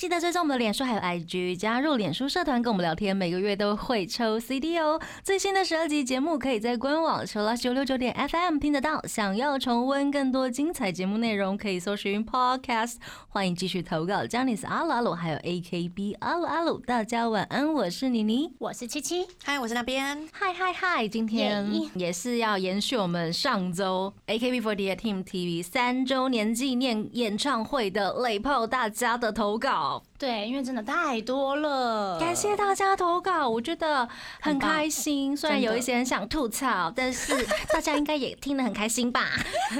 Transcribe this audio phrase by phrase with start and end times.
[0.00, 4.98] 记得追踪我们的脸书还有 IG，加入脸书社团跟我们聊天，每个月都会抽 CD 哦。
[5.22, 9.02] 最新的十二集节目可以在官网 o s 九六九点 FM 听得到。
[9.06, 12.94] 想要重温更多精彩节目内容，可以搜寻 Podcast。
[13.28, 16.78] 欢迎继续投稿 j a n i c e 阿鲁阿鲁，还有 AKB 阿鲁阿鲁。
[16.78, 18.54] 大家晚安，我是妮妮。
[18.56, 20.26] 我是七七，嗨，我是那边。
[20.32, 21.06] 嗨嗨嗨！
[21.06, 30.09] 今天也是要延续我们上周 AKB48 Team TV 三周年纪念演唱会的累泡大家的投稿，involved.
[30.20, 34.06] 对，因为真的太多了，感谢大家投稿，我觉得
[34.42, 35.34] 很开心。
[35.34, 37.34] 虽然有一些人想吐槽，但是
[37.72, 39.30] 大家应该也听得很开心吧？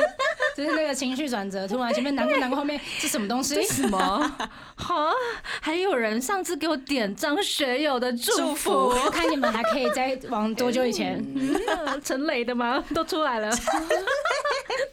[0.56, 3.62] 就是那个情绪转折，突然前面难过难过，后面是什么东西？
[3.66, 4.32] 什么？
[4.76, 5.10] 好，
[5.60, 11.22] 还有人上次给我点张学友的祝福，我看你们还可以再往多久以前？
[11.36, 12.82] 嗯陈磊的吗？
[12.94, 13.50] 都出来了，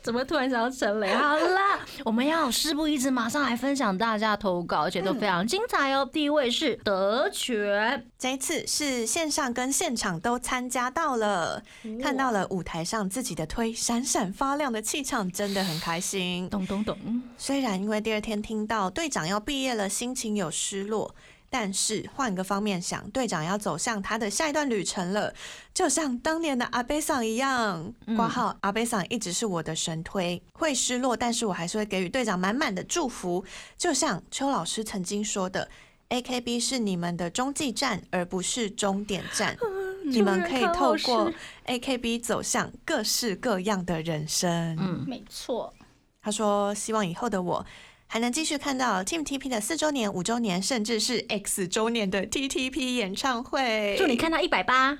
[0.03, 1.13] 怎么突然想到陈磊？
[1.15, 1.59] 好了，
[2.03, 6.09] 我们要事不宜迟，马上来分享大家投稿，而且都非常精彩哦。
[6.11, 11.61] 第一位是德全，这一次是线上跟现场都参加到了，
[12.01, 16.49] 看到了舞台上自己的推闪闪发亮的气场，真的很开心。
[16.49, 16.97] 懂懂懂，
[17.37, 21.13] 虽然因为第二天听到队长要毕业了，心情有失落。
[21.49, 25.33] 但是换个方面想，队长要走向他的下一段旅程了，
[25.73, 27.93] 就像当年的阿贝桑一样。
[28.15, 33.43] 挂号阿贝桑一直是我的神推，会失落，但是我还是会给予队长满满的祝福。
[33.77, 35.69] 就像邱老师曾经说的
[36.09, 39.57] ，AKB 是你们的中继站，而不是终点站。
[40.05, 41.31] 你们可以透过
[41.65, 44.77] AKB 走向各式各样的人生。
[44.79, 45.73] 嗯，没错，
[46.21, 47.65] 他说：“希望以后的我
[48.07, 54.97] 还能继续看到 Team TP 的四周年、五周年，甚至是 X 周年的 TTP 演唱会。”祝你看到一百八，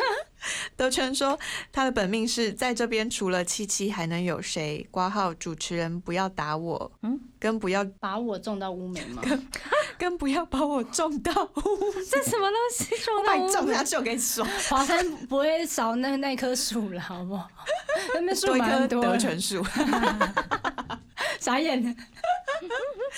[0.76, 1.38] 德全说，
[1.72, 4.86] 他的本命是在这边，除了七七还能有谁？
[4.90, 9.22] 挂号主持人不要打我，嗯嗯，跟不要把我种到乌梅吗？
[9.98, 11.60] 跟不要把我种到乌，
[12.10, 12.94] 这什么东西？
[13.18, 17.48] 我把你种下去，我跟你说，华山不会少那那棵树了，好不好？
[18.14, 19.64] 那边树蛮多的，德全树。
[21.40, 21.96] 傻眼。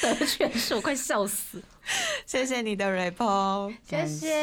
[0.01, 1.63] 德全树快笑死。
[2.27, 4.43] 谢谢你的 report，谢谢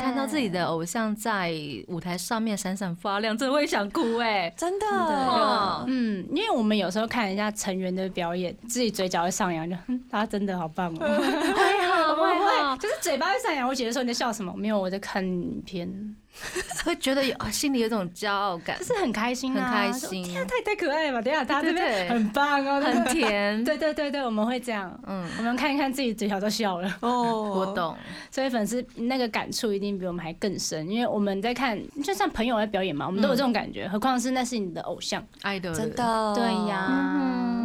[0.00, 1.52] 看到自己的偶像在
[1.88, 4.52] 舞台上面闪闪发亮，真的会想哭哎。
[4.56, 10.98] 真的，哦嗯，因为我们有时候看人家成员的表演，自己嘴角会上扬，就嗯他真的好棒哦。
[11.08, 14.52] 会 好会好，就是嘴巴会上扬，我姐姐说你在笑什么？
[14.56, 16.16] 没有，我在看影片，
[16.84, 21.22] 会觉得有啊心里有一种骄傲感就，是很开心啊，很开心说天啊，太太可爱了吧？
[21.22, 23.62] 等一下他这边很棒哦，很甜。
[23.64, 27.66] 对对对对，我们会这样，嗯，我们看一看自己嘴角都笑了，哦我。
[27.74, 27.96] 懂。
[28.30, 36.88] 所以粉丝那个感触一定比我们还更深，因为我们在看，就像朋友在表演嘛，我们都有这种感觉，何况是那是你的偶像，爱的真，的，对呀。
[36.90, 37.59] 嗯。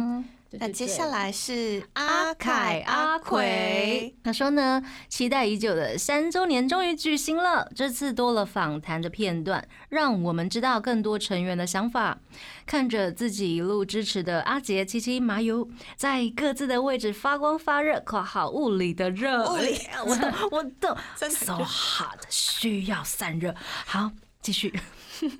[0.50, 12.18] 对对对那接下来是阿阿凯凯阿阿奎奎，，他说呢，期待已久的三周年终于举行了，这次多了访谈的片段，让我们知道更多成员的想法。
[12.66, 23.54] 看着自己一路支持的阿杰、七七、麻油，在各自的位置发光发热（括号物理的热），物理我懂， 我懂，so hot，需要散热。
[23.84, 24.72] 好，继续。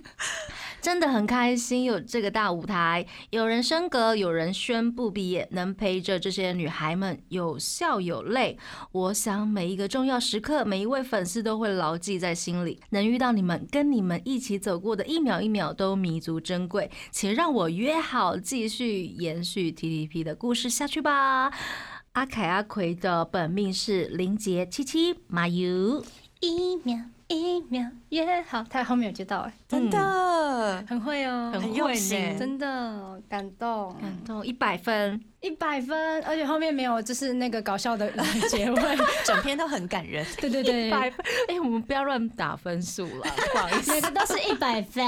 [0.86, 8.56] 真的很开心有这个大舞台，有人升格，有人宣布毕业，能陪着这些女孩们有笑有泪。
[8.92, 12.80] 我想每一个重要时刻，每一位粉丝都会牢记在心里。
[12.91, 16.88] 能遇到你们，跟你们一起走过的一秒一秒都弥足珍贵。
[17.10, 21.50] 请让我约好继续延续 TTP 的故事下去吧。
[22.12, 26.04] 阿凯阿奎的本命是林杰七七马油，
[26.38, 27.91] 一秒一秒
[28.25, 30.84] 约好，他后面有接到哎，真的。
[30.88, 32.32] 很会哦，很很用会心。
[32.32, 34.47] 呢，真的感动，感动。
[34.47, 35.21] 一百分。
[35.43, 38.10] 一百分，而且后面没有就是那个搞笑的
[38.48, 40.27] 结尾， 整篇都很感人。
[40.41, 43.92] 对 对对，百分，哎、我们不要乱打分数了， 不好意思。
[43.92, 45.04] 每个都是一百分。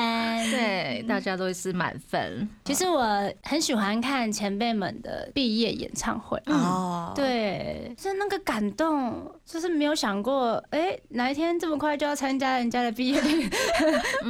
[0.51, 2.49] 对，大家都是满分。
[2.67, 3.03] 其实我
[3.43, 6.41] 很喜欢看前辈们的毕业演唱会。
[6.47, 13.21] 哦，，对，是那个感动，就是没有想过，哎、哪一天这么快就要参加人家的毕业。
[13.23, 13.49] 典礼，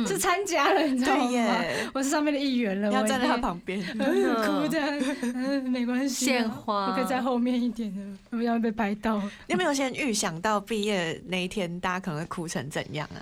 [0.07, 1.65] 就参加了，你知道吗？
[1.95, 3.81] 我是上面的一员了，要站在他，旁边。
[3.89, 4.79] 哭的，
[5.23, 6.89] 嗯，没关系啊，献花。
[6.89, 8.03] 我可以在后面一点的，
[8.37, 9.19] 不要被拍到。
[9.47, 13.19] 你有没有先预想到毕业那一天，大家可能会哭成怎样啊？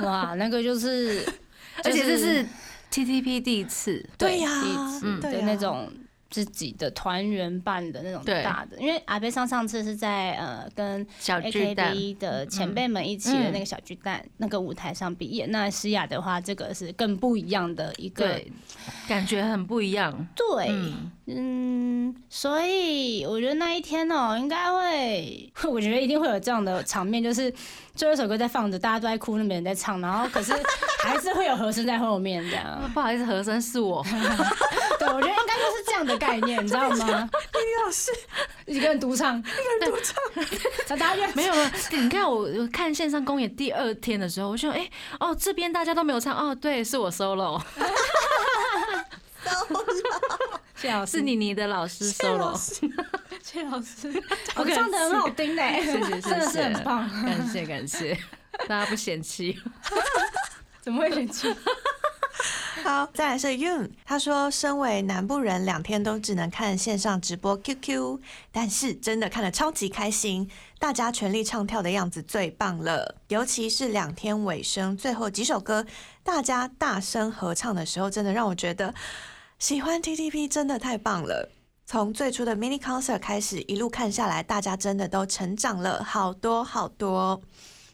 [0.04, 1.24] 哇，那个就是，
[1.82, 2.46] 而且这就是是
[2.92, 5.46] TTP 第一次，对呀第一次嗯的对呀。
[5.46, 5.90] 那种
[6.30, 15.46] 自己的团员办的那种大的，因为阿贝上上次是在呃跟小，AKB 的前辈们一起的那个小巨蛋、那个舞台上毕业。
[15.46, 18.40] 那诗雅的话，这个是更不一样的一个，
[19.08, 20.26] 感觉很不一样。
[20.34, 21.10] 对，嗯。
[21.32, 27.52] 嗯，所以我觉得那一天哦、应该会， 我觉得一定会有这样的场面，就是
[28.00, 30.54] 最后一首歌在放着，大家都在哭，那边人在唱，然后可是
[31.00, 32.80] 还是会有和声在后面这样。
[32.94, 34.02] 不好意思，和声是我。
[34.98, 36.96] 对，我觉得应该就是这样的概念，你知道吗？
[36.96, 38.10] 李老师，
[38.64, 44.88] 一个人独唱，一个人独唱，大家就 没有了，你看我我看线上公演第二天的时候，我就哎、
[45.18, 47.60] 哦这边大家都没有唱哦，对，是我 solo，
[50.74, 52.58] 谢老是你你的老师 solo，
[53.44, 54.08] 谢老师，
[54.56, 58.16] 我唱的很好听嘞，谢谢谢谢 真的是很棒，感谢感谢，
[58.68, 59.58] 大家不嫌弃。
[60.80, 61.54] 怎么会嫌弃？
[62.82, 68.20] 好，再来是 Yun，他说，身为南部人，两天都只能看线上直播 QQ，
[68.50, 70.48] 但是真的看得超级开心，
[70.78, 75.84] 大家全力唱跳的样子最棒了，尤其是两天尾声最后几首歌，
[76.22, 78.94] 大家大声合唱的时候，真的让我觉得
[79.58, 81.50] 喜欢 TTP 真的太棒了。
[81.90, 87.42] 从最初的 mini concert 开始，一路看下来，大家真的都成长了好多好多。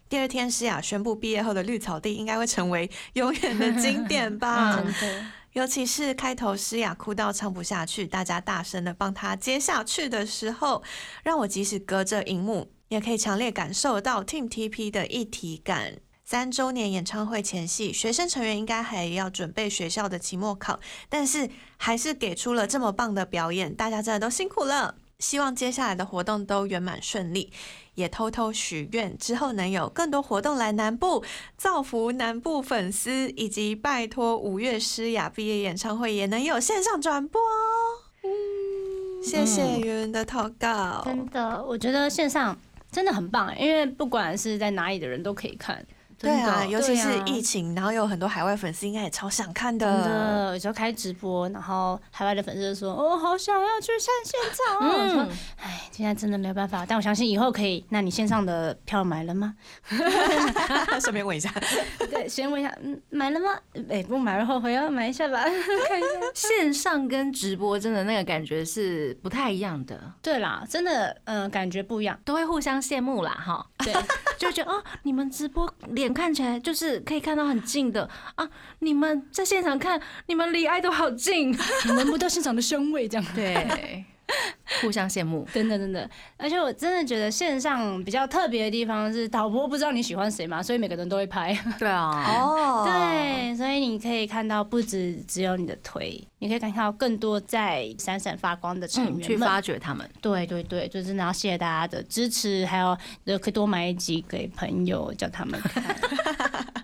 [0.07, 4.85] 第二天，诗雅宣布毕业后的绿草地应该会成为永远的经典吧。
[5.55, 10.83] 尤其是开头诗雅哭到唱不下去，大家大声的帮她接下去的时候，
[11.23, 15.95] 让我即使隔着荧幕，也可以强烈感受到 Team TP 的一体感。
[16.29, 24.97] 三周年演唱会前夕，学生成员应该还要准备学校的期末考，但是还是给出了这么棒的表演，大家真的都辛苦了。
[25.21, 27.53] 希望接下来的活动都圆满顺利，
[27.95, 31.23] 也偷偷许愿之后能有更多活动来南部，
[31.57, 37.41] 造福南部粉丝，以及拜托五月诗雅毕业演唱会也能有线上转播。
[39.23, 41.03] 谢谢云的投稿。
[41.05, 42.59] 真的，我觉得线上
[42.91, 45.87] 真的很棒，因为不管是在哪里的人都可以看。
[46.19, 50.05] 对啊，尤其是疫情，然后有很多海外粉丝应该也超想看真的。
[50.05, 55.29] 的，有时候开直播，然后海外的粉丝就说：“哦，好想要去看现场。”我说嗯
[55.63, 57.85] ，：“哎，现在真的没有办法，但我相信以后可以。
[57.91, 59.55] 那你线上的票买了吗？
[61.01, 61.53] 顺便问一下，
[62.11, 63.51] 对，先问一下，嗯，买了吗？
[63.91, 66.09] 哎，不买了后悔要买一下吧，看一下。
[66.35, 72.19] 线上跟直播真的那个感觉是不太一样的，对啦，真的，嗯、感觉不一样。
[72.25, 73.67] 都会互相羡慕啦哈。
[73.79, 73.95] 对，
[74.39, 75.71] 就觉得哦，你们直播
[76.07, 78.09] 脸看起来就是可以看到很近的。
[78.37, 78.49] 啊，
[78.79, 81.51] 你们在现场看，你们离爱都好近，
[81.85, 83.27] 你闻不到现场的香味，这样。
[83.35, 84.05] 对，
[84.83, 85.47] 互相羡慕。
[85.53, 91.57] 真的真的，而且我真的觉得线上比较特别的地方是导播不知道你喜欢谁嘛，所以每个人都会拍。
[91.79, 99.37] 对啊，哦，对，所以你可以看到不止只有你的腿，你可以看到更多在闪闪发光的成嗯，去。
[99.37, 100.09] 发掘他们。
[100.21, 102.97] 对对对，就真的要谢谢大家的支持，还有
[103.27, 105.85] 呃可以多买一集给朋友，叫他们看。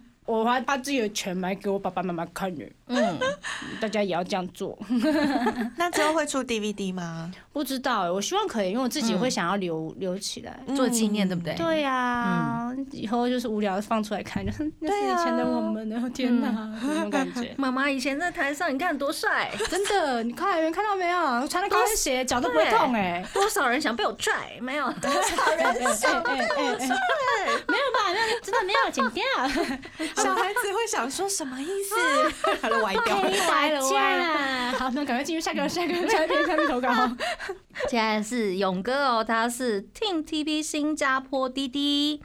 [0.25, 3.19] 我还把自己的钱买给我爸爸妈妈看呢，嗯，
[3.81, 4.79] 大家也要这样做。
[5.77, 7.31] 那之后会出 DVD 吗？
[7.53, 10.59] 不知道欸，我希望可以，因为我自己会想要留、留起来。
[10.77, 11.55] 做纪念对不对？
[11.57, 16.51] 对呀、以后就是无聊放出来看，就 是那是以前的我们呢，天哪，
[16.83, 17.53] 那种感觉。
[17.59, 21.47] 妈妈以前在台上，你看多帅，真的，你看，看到没有？
[21.49, 24.91] 穿的高跟鞋，脚都不会痛哎、多少人想被我拽，没有？
[24.93, 26.87] 多少人想被我拽？
[27.69, 28.13] 没有吧？
[28.15, 29.25] 那真的没有，剪掉。
[30.23, 31.95] 小孩子会想说什么意思？
[32.61, 33.31] 他 都歪掉了。
[33.51, 34.73] 歪了。
[34.79, 36.89] 好，那赶快进入下个下个下一篇下面投稿。
[37.89, 42.23] 接下来是勇哥哦，他是 Team TP 新加坡滴滴。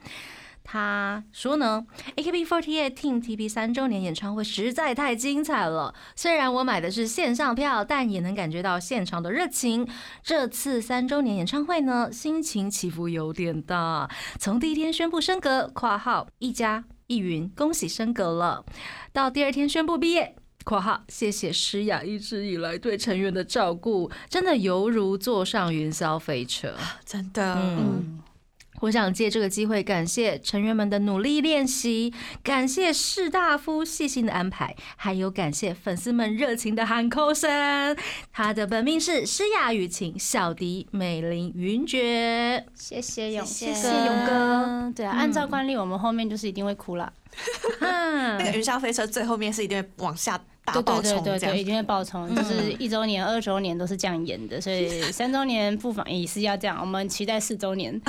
[0.70, 1.86] 他说呢
[2.18, 5.96] ，AKB48 Team TP 三周年演唱会实在太精彩了。
[6.14, 9.88] 虽然我买的是线上票，但也能感觉到现场的热情。
[10.22, 14.10] 这次三周年演唱会呢，心情起伏有点大。
[14.38, 18.66] 从第一天宣布升格（括号一加一云，恭喜升格了），
[19.12, 20.36] 到第二天宣布毕业。
[20.64, 26.76] 括号，谢谢诗雅一直以来对成员的照顾，真的犹如坐上云霄飞车。
[27.06, 28.20] 真的，嗯，
[28.82, 37.96] 我想借这个机会感谢成员们的努力练习，感谢士大夫细心的安排，还有感谢粉丝们热情的喊口声。
[38.32, 42.66] 他的本命是诗雅雨晴、小迪、美玲、云爵。
[42.76, 44.94] 谢谢勇，谢谢勇哥。
[44.96, 47.12] 对啊，按照惯例，我们后面就是一定会哭了。
[47.82, 51.66] 嗯 那个云霄飞车最后面是一定会往下大对爆对对对对，一冲这样。
[51.66, 56.78] 定会爆冲，就是一周年、二周年都是这样演的，所以三周年不妨也是要这样。
[56.80, 58.02] 我们期待四周年，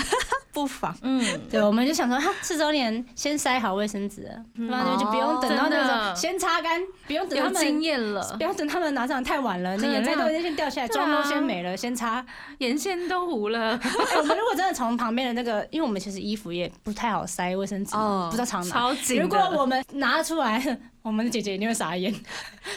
[0.52, 0.96] 不妨。
[1.02, 7.82] 嗯， 对，我们就想说，哈，四周年先塞好卫生纸了，然就不用等到那个时真的候先擦干，不用等他们经们。
[7.82, 12.24] 验了不，要等他们拿上太晚了，那眼泪都已经先掉下来，妆都先没了，先擦。
[12.58, 13.76] 眼线都糊了。
[13.76, 18.96] 哎我们如果真的从旁边的那个，因为我们其实衣服也不太好塞卫生纸，哦不知道藏哪。
[19.20, 22.12] 如果我们拿出来，我们的姐姐一定会傻眼，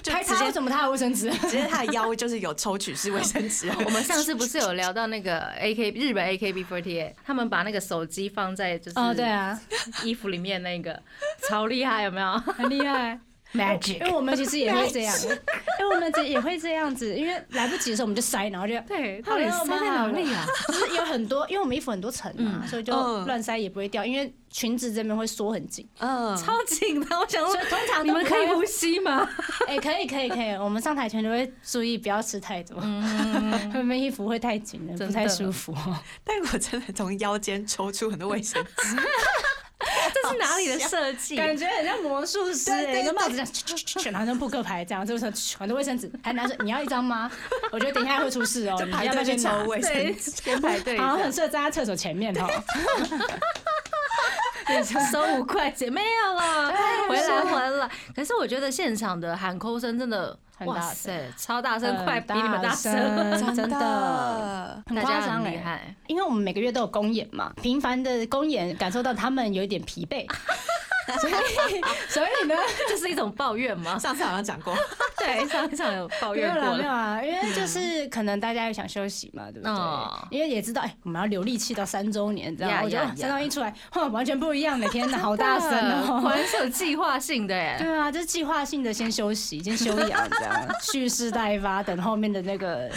[0.05, 1.29] 拍就直接她为什么她有卫生纸？
[1.31, 3.69] 直接他的腰就是有抽取式卫生纸。
[3.83, 9.59] 我们上次不是有聊到那个 A K 日本 A K B 4 8他们把那个手机放在就是哦，对啊，
[10.03, 11.01] 衣服里面那个，
[11.47, 12.31] 超厉害，有没有？
[12.37, 13.19] 很厉害。
[13.53, 20.45] 因为 Magic，我们其实也会这样，因为我们也会这样子，因为来不及的时候我们就塞，然后就对，到底塞在哪里啊？
[20.69, 23.25] 就是有很多，因为我们衣服很多层嘛，嗯所以就嗯。
[23.25, 28.91] 乱塞也不会掉，因为裙子这边会缩很紧，嗯，超紧的，我想说通常你们可以呼吸。
[29.01, 29.27] 吗？
[29.67, 35.73] 哎、可以可以可以，我们上台前都会注意不要吃太多，嗯， 后面衣服会太紧了，不太舒服。
[36.23, 38.95] 但我真的从腰间抽出很多卫生纸，
[40.13, 41.35] 这是哪里的设计？
[41.35, 47.31] 感觉很像魔术师、欸，对对一个帽子这样，咻咻咻咻然后跟扑克牌这样，就是很多卫生纸，还拿着你要一张吗？
[47.71, 49.63] 我觉得等一下会出事哦、就你要不要去先抽？
[49.65, 50.31] 卫生，纸。
[50.31, 52.47] 先排队一下好像很，适合站在厕所前面哦。
[55.11, 56.71] 收五块钱没有了，
[57.07, 57.89] 回来回来。
[58.15, 64.83] 可是我觉得现场的喊哭声真的，很大哇塞，超大声，很快比你们大声，真的。
[64.95, 65.51] 大家张哎。
[65.51, 65.95] 厉害。
[66.07, 70.25] 因为我们每个月都有公演嘛，频繁的公演感受到他们有一点疲惫，
[71.19, 71.33] 所以
[72.09, 72.55] 所以呢，
[72.87, 73.97] 这是一种抱怨吗？
[73.99, 74.75] 上次好像讲过，
[75.17, 76.77] 对，上一场有抱怨过了。
[76.77, 80.27] 没有啊，因为就是可能大家也想休息嘛，对不对哦？
[80.29, 85.69] 因为也知道哎，我们要留力气到三周年，这样我觉得呀呀呀三周年一出来，哇，完全不一样的，天哪，好大声
[86.05, 86.29] 果哦！
[86.29, 87.77] 然是有计划性的哎。
[87.81, 92.89] 对啊，就是计划性的，先休息，先休养，这样蓄势待发，等后面的那个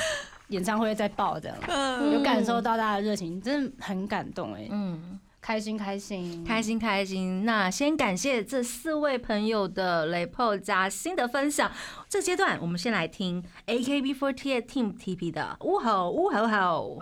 [0.49, 7.44] 演唱会再爆，这样嗯，有感受到大家的热情，真的很感动哎，嗯，开心开心开心开心。
[7.44, 11.70] 那先感谢这四位朋友的雷破加新的分享。
[12.08, 16.98] 这阶段我们先来听 AKB48 Team TP 的呜吼呜吼吼。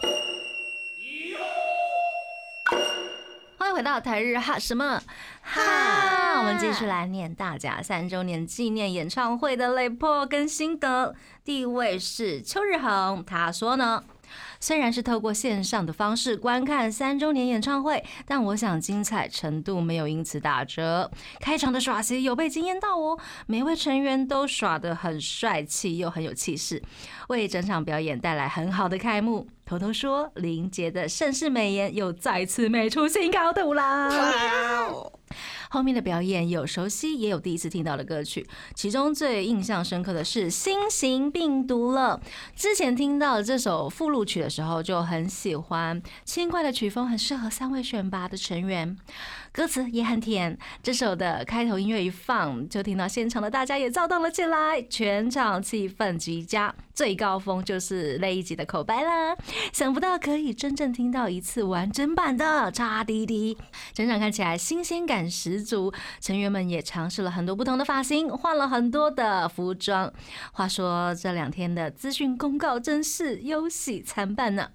[3.58, 5.00] 欢迎回到台日哈什么
[5.40, 6.40] 哈？
[6.40, 11.14] 我们继续来念大家三周年纪念演唱会的雷破跟心得。
[11.44, 14.02] 第一位是邱日恒，他说呢。
[14.62, 21.11] 虽然是透过线上的方式观看三周年演唱会，但我想精彩程度没有因此打折。
[21.40, 26.81] 开场的耍戏有被惊艳到哦，每位成员都耍得很帅气又很有气势，
[27.28, 29.49] 为整场表演带来很好的开幕。
[29.73, 34.07] 偷偷说，林杰的盛世美颜又再次美出新高度啦！
[34.11, 35.12] 哇哦，
[35.71, 42.21] 后面的表演有熟悉，也有第一次听到的歌曲，其中最印象深刻的是《新型病毒》了。
[42.55, 48.95] 之前听到这首附录曲的时候就很喜欢，轻快的曲风很适合三位选拔的成员，
[49.52, 50.59] 歌词也很甜。
[50.82, 56.75] 这首的开头音乐一放，就听到现场的大家也躁动了起来，全场气氛极佳。
[56.94, 59.37] 最高峰就是那一集的口白啦，
[59.73, 63.56] 想不到可以真正听到一次完整版的叉滴滴。
[63.92, 70.11] 整场看起来新鲜感十足，成员们也尝试了很多不同的发型，换了很多的服装。
[70.52, 74.71] 话说这两天的资讯公告真是忧喜参半呢。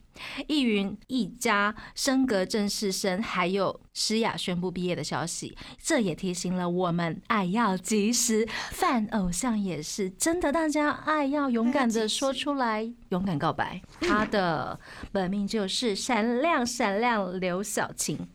[0.47, 13.81] 易云一家升格正式生，还有诗雅宣布毕业的消息，这也提醒了我们爱要及时，犯偶像也是真的，大家爱要勇敢的说出来，勇敢告白。
[14.01, 14.79] 他的
[15.11, 18.27] 本命就是闪亮闪亮刘晓庆。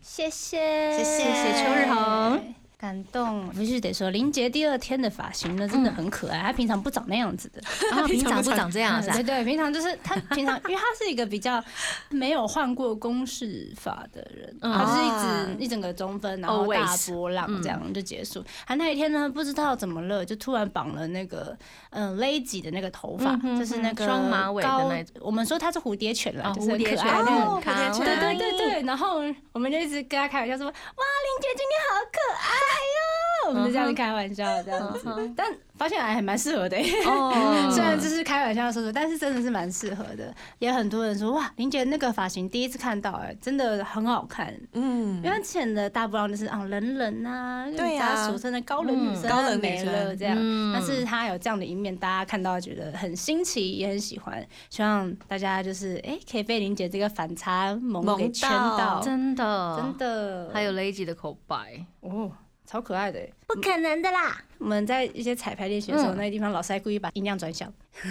[0.00, 2.63] 谢谢，谢谢谢谢邱日恒。
[2.84, 6.42] 感动，必须得说，林杰第二天的发型呢，真的很可爱。
[6.42, 9.22] 他平常不长那样子的， 然后平常不长这样是吧 对？
[9.22, 11.64] 对，平常就是他平常，因为他是一个比较
[12.10, 14.70] 没有换过公式法的人，嗯。
[14.74, 15.46] 他就是一啊。
[15.56, 18.44] 直一整个中分，然后大波浪这样就结束。
[18.66, 21.56] 他那一天呢，不知道怎么了，就突然绑了那个
[21.88, 25.14] 嗯勒紧的那个头发就是那个双马尾的那种。
[25.20, 29.22] 我们说他是蝴蝶犬啦，啊就是很蝴蝶犬可爱那哦种蝴蝶犬对对对对，然后
[29.52, 35.32] 我们就一直跟他开玩笑说：“哇，林杰今天好可爱哟、我们就这样子开玩笑这样子。
[35.36, 37.04] 但发现还蛮适合的、欸。
[37.04, 37.32] 哦。
[37.74, 40.32] 虽然只是开玩笑说说，但是真的是蛮适合的。
[40.58, 44.54] 也很多人说哇，林姐那个发型第一次看到、哎，真的很好看。
[44.72, 45.22] 嗯。
[45.24, 50.36] 因为，之前的大波浪就是啊冷冷啊，对呀大家俗称的高冷女生高冷女没了这样。
[50.38, 50.72] 嗯。
[50.72, 54.44] 但是她有这样的一面，大家看到觉得很新奇，也很喜欢。
[54.70, 58.78] 希望大家就是哎、可以被林姐这个反差萌萌给圈到。
[58.78, 59.80] 到，真的。
[59.80, 60.50] 真的。
[60.52, 62.30] 还有 Lazy 的口白，哦，
[62.66, 63.32] 超可爱的欸。
[63.46, 64.36] 不可能的啦！
[64.58, 67.66] 我们在一些彩排练习的时候，嗯那个地方老师还故意把音量转小，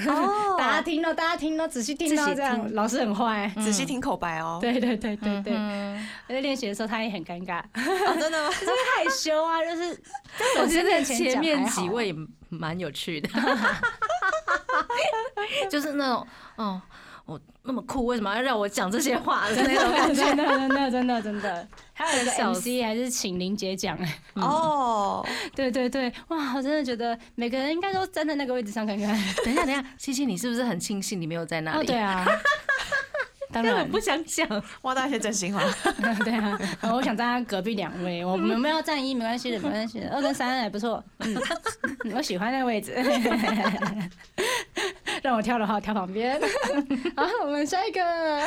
[0.08, 3.52] 哦 大家听到，大家听到，仔细听到这样，老师很坏。
[3.58, 4.60] 仔细听口白哦。
[4.62, 8.52] 对对对对对，嗯在练习的时候他也很尴尬，哦，真的吗？
[8.96, 10.02] 害羞啊，就是
[10.62, 12.16] 我觉得前前面几位也
[12.50, 13.30] 蛮有趣的，
[15.70, 16.82] 就是那种哦，
[17.26, 20.24] 我那么酷，为什么要让我讲这些话的那种感觉？
[20.24, 25.26] 真的真的真的真的，还有一个 MC 还是请林姐讲，哎，哦，
[25.56, 29.08] 对对对，哇，我真的觉得每个人应该都站在那个位置上看看。
[29.46, 31.80] 等一下，等一下，七七，你是不是很庆幸你没有在那里？
[31.80, 32.26] 哦，对啊，
[33.54, 33.80] 当然。
[33.80, 34.46] 我不想讲。
[34.82, 35.64] 挖到一些真心话。
[36.26, 36.60] 对啊，
[36.94, 41.38] 我想站在隔壁两位，我们没有站一没关系的，没关系的，二跟三还不错，嗯，
[42.14, 42.94] 我喜欢那个位置。
[45.24, 46.38] 让我跳的话跳旁边。
[47.16, 48.46] 好，我们下一个。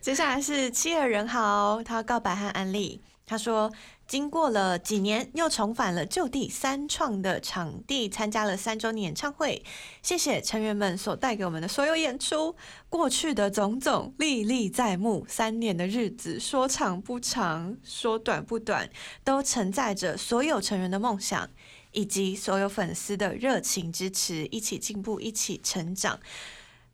[0.00, 3.02] 接下来是七儿人豪，他告白和安利。
[3.26, 3.72] 他说，
[4.06, 9.64] 经过了几年，又重返了就地三创的场地，参加了三周年演唱会。
[10.00, 12.54] 谢谢成员们所带给我们的所有演出，
[12.88, 15.26] 过去的种种历历在目。
[15.28, 18.88] 三年的日子，说长不长，说短不短，
[19.24, 21.50] 都承载着所有成员的梦想。
[21.92, 26.18] 以及所有粉丝的热情支持，一起进步，一起成长。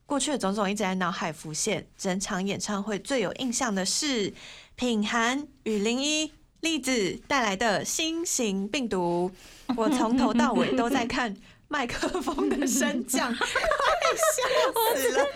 [0.06, 1.86] 过去的种种一直在脑海浮现。
[1.96, 4.32] 整场演唱会最有印象的是
[4.74, 9.30] 品涵与林一栗子带来的新型病毒。
[9.76, 11.36] 我从头到尾都在看
[11.68, 15.26] 麦克风的升降， 快笑死了。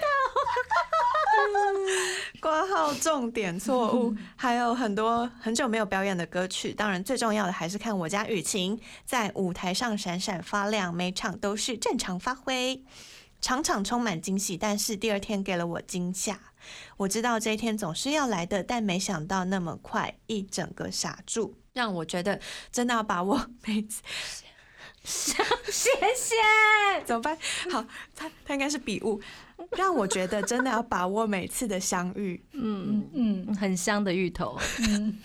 [2.40, 6.72] 挂号重点错误，还有很多很久没有表演的歌曲。
[6.72, 12.82] 当然，最重要的还是看我家雨晴在舞台上闪闪发亮，每场都是正常发挥。
[13.40, 16.38] 场场充满惊喜，但是第二天给了我惊吓。
[16.96, 24.02] 我知道这一天总是要来的，但没想到那么快，一整个傻住，让我觉得真的要把握每次。
[25.04, 25.42] 谢
[26.14, 26.36] 谢。
[27.04, 27.36] 怎么办？
[27.68, 27.84] 好，
[28.14, 29.20] 他他应该是笔误，
[29.76, 32.42] 让我觉得真的要把握每次的相遇。
[32.52, 34.58] 嗯，嗯很香的芋头。
[34.88, 35.18] 嗯，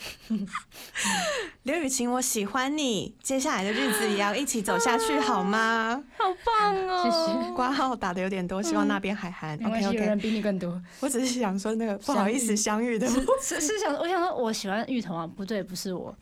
[1.64, 6.04] 刘雨晴，我喜欢你，接下来的日子也要一起走下去，好吗？
[6.18, 7.04] 好棒哦！
[7.04, 7.10] 谢
[7.44, 9.58] 谢挂号打的有点多，希望那边海涵。
[9.60, 10.82] 没关 OK 系，有人比你更多。
[11.00, 13.08] 我只是想说那个不好意思相遇的，
[13.42, 16.16] 是是想，我想说，我喜欢芋头啊，不对，不是我，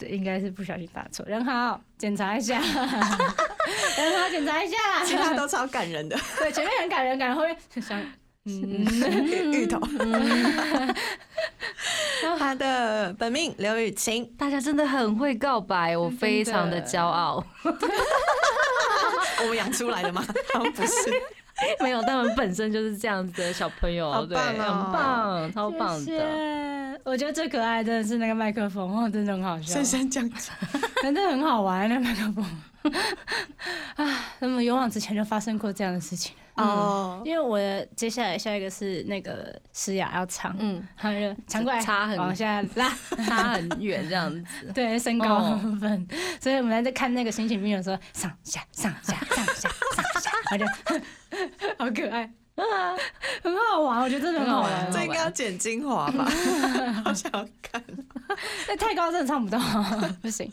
[0.00, 1.24] 对，应该是不小心打错。
[1.26, 4.76] 人好，检查一下， 人好，检查一下。
[5.04, 6.18] 其他都超感人的。
[6.38, 8.00] 对，前面很感人，感人后面想，
[8.46, 9.78] 嗯，芋头，
[12.38, 17.44] 他的本命刘雨晴，大家真的很会告白，我非常的骄傲。
[19.42, 20.24] 我们养出来的吗？
[20.54, 20.92] 好像不是。
[21.80, 26.24] 没有，他们本身就是这样子的小朋友，对，很棒，超棒谢的。
[27.04, 29.74] 谢我觉得最可爱的是那个麦克风哦，真的很好笑。
[29.74, 30.54] 深，深讲讲，
[31.02, 32.44] 真的很好玩那麦克风。
[33.96, 36.34] 啊，那么勇往直前就发生过这样的事情。
[36.54, 42.88] 哦，因为我的接下来下一个是那个诗雅要唱，嗯，他就抢过来，差很往下拉，
[43.26, 44.66] 差很远这样子。
[44.74, 46.06] 对身高哦部分，
[46.40, 50.30] 所以我们在看那个心情病的时候，上下上下上下上下，
[51.78, 52.30] 好可爱，
[53.42, 54.92] 很好玩，我觉得真的很好玩。
[54.92, 56.24] 这应该要剪精华吧？
[57.04, 57.82] 好想要看。
[58.68, 59.58] 那太高真的唱不到，
[60.22, 60.50] 不行，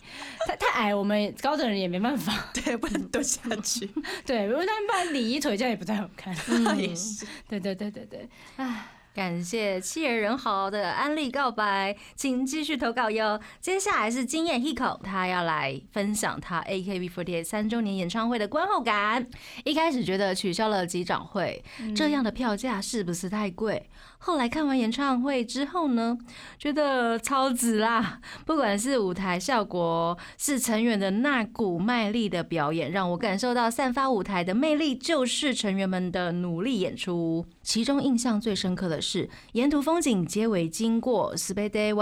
[0.48, 2.34] 太太矮，我们高的人也没办法。
[2.54, 3.90] 对，不能蹲下去。
[4.26, 6.36] 对，如果他们把理一腿这样也不太好看。
[6.78, 7.26] 也是。
[7.48, 8.86] 对对对对对，唉，
[9.18, 13.42] 感谢妻儿人豪的安利告白，请继续投稿哟。
[13.60, 19.28] 接下来是经验 Hiko，他要来分享他 AKB48 三周年演唱会的观后感。
[19.64, 21.64] 一开始觉得取消了集长会，
[21.96, 23.90] 这样的票价是不是太贵？
[24.28, 26.18] 后来看完演唱会之后呢，
[26.60, 28.20] 觉得超值啦！
[28.46, 37.46] 不管是舞台效果，是成员的那股卖力的表演，让我感受到散发舞台的魅力，就是成员们的努力演出。
[37.62, 41.94] 其中印象最深刻的是沿途风景结尾经过《speda》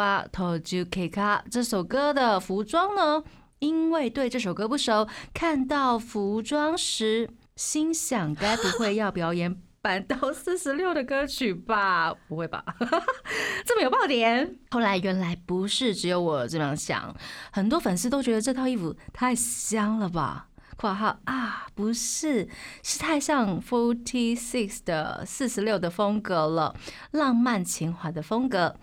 [1.52, 3.24] 这首歌的服装呢，
[3.60, 12.12] 因为对这首歌不熟，看到服装时心想，该不会要表演板到四十六的歌曲吧？
[12.28, 12.65] 不会吧？
[13.63, 14.56] 这么有爆点？
[14.71, 17.15] 后来原来不是只有我这样想，
[17.52, 22.50] 很多粉丝都觉得这套衣服太香了吧？（括号啊，不是，
[22.84, 26.76] 是太像 Forty Six 的四十六的风格了，
[27.12, 28.76] 浪漫情怀的风格。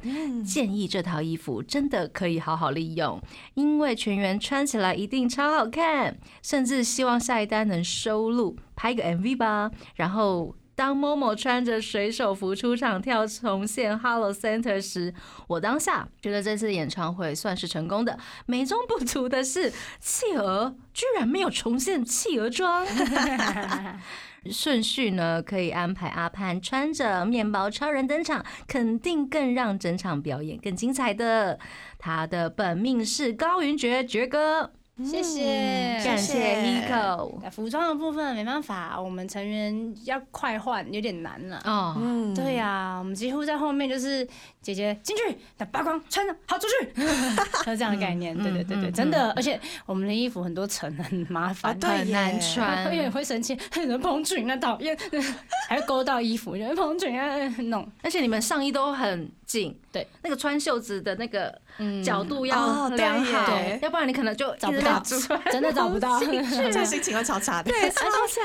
[0.47, 3.21] 建议这套衣服真的可以好好利用，
[3.55, 15.13] 因为全员穿起来一定超好看，甚至希望下一单能收录拍个 MV 吧，然后当 Momo 穿着水手服出场跳重现 Hello Center 时，
[15.47, 18.19] 我当下觉得这次演唱会算是成功的。
[18.47, 22.87] 美中不足的是，企鹅居然没有重现企鹅装。
[24.51, 31.61] 顺序呢，可以安排阿潘穿着面包超人登场，肯定更让整场表演更精彩的。
[31.97, 34.73] 他的本命是高云爵爵哥，
[35.05, 37.51] 谢谢，感谢 Nico。
[37.51, 41.61] 服装的部分没办法，我们成员要快换，有点难了。
[41.65, 44.27] 哦，嗯，对呀、我们几乎在后面就是
[44.61, 46.93] 姐姐进去，那扒光穿着好出去，
[47.65, 48.37] 就这样的概念。
[48.37, 52.85] 对对对对，嗯真的，而且我们的衣服很多层，很麻啊烦，对很难耶穿。
[52.91, 54.97] 会会生气，很多蓬裙啊，讨厌，
[55.69, 62.03] 还会勾到衣服，觉得蓬裙啊弄，而且你们上衣都很紧，对，那个穿袖子的那个嗯。
[62.03, 65.01] 角度要哦对量好耶，要不然你可能就找不到。
[65.51, 66.19] 真的找不到。
[66.19, 67.71] 心情会超差的。
[67.71, 68.41] 对，超差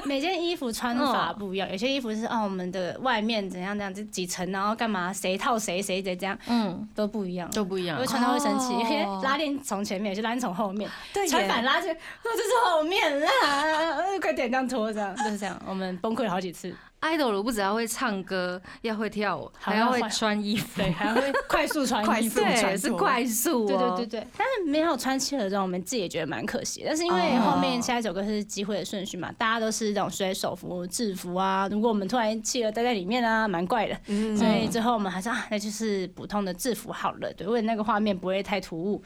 [0.00, 0.06] 的。
[0.06, 7.96] 每件衣服穿法不一样，有些衣服是哦，我们的外面怎样怎样，这几层，然后干嘛，谁套谁，谁谁这样嗯，都不一样，都不一样。
[7.96, 8.06] 因为。
[8.06, 8.80] 穿到会生气，哦。
[8.82, 15.14] 有些拉链从前面，有些拉链从后面，对穿反，拉去，哦，这是后面啦，呃快点这样脱，这样。
[15.16, 23.94] 就是这样，我们崩溃了好几次，idol 不只要会唱歌，要会跳舞，还要会穿衣服，对，还会 快速穿衣服速，对，是快速对哦。
[23.96, 26.82] 对对对，但是没有穿企鹅装，我们自己也觉得蛮可惜。
[26.86, 31.68] 但是因为哦后面下一首歌是机会的顺序嘛，大家都是这种水手服、制服啊。
[31.70, 33.98] 如果我们突然企鹅待在里面啊，蛮怪的。
[34.06, 39.02] 嗯所以最后我们还是啊，那就是普通的制服好了，对，为了那个画面不会太突兀。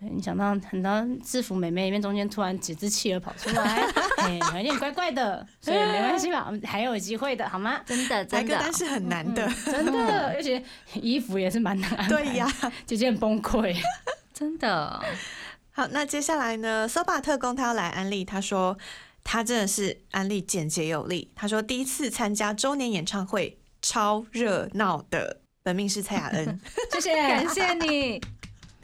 [0.00, 0.90] 你想到很多
[1.22, 3.82] 制服美眉里面中间突然几只企鹅跑出来，
[4.16, 7.80] 哎，有点怪怪的，所以没关系吧，我们还有机会的，好吗？
[7.84, 9.46] 真的真的排歌单，是很难的。
[9.66, 10.62] 真的，而且
[10.94, 12.08] 衣服也是蛮难安排。
[12.08, 12.50] 对呀，
[12.86, 13.76] 姐姐很崩溃。
[14.32, 15.04] 真的。
[15.72, 16.88] 好，那接下来呢？
[16.88, 18.76] 搜把特工他要来安利，他说
[19.22, 21.30] 他真的是安利简洁有力。
[21.34, 25.40] 他说第一次参加周年演唱会，超热闹的。
[25.62, 26.58] 本命是蔡雅恩，
[26.90, 28.18] 谢谢，感谢你。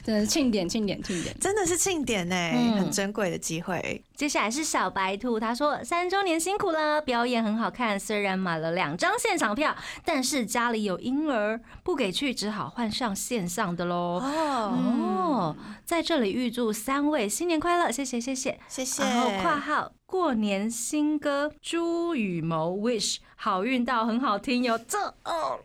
[0.07, 1.37] 真的是庆典，庆典，庆典。
[1.37, 4.01] 真的是庆典哎，嗯很珍贵的机会。
[4.15, 14.21] 接下来是小白兔，他说三周年辛苦了，表演很好看，虽然买了两张现场票，但是家里有婴儿，不给去，只好换上线上的喽。
[14.23, 18.57] 哦，哦，在这里预祝三位新年快乐，谢谢谢谢。
[18.69, 19.03] 谢谢。
[19.03, 25.59] 然后括号过年新歌朱雨谋 wish 好运到很好听哟，这哦。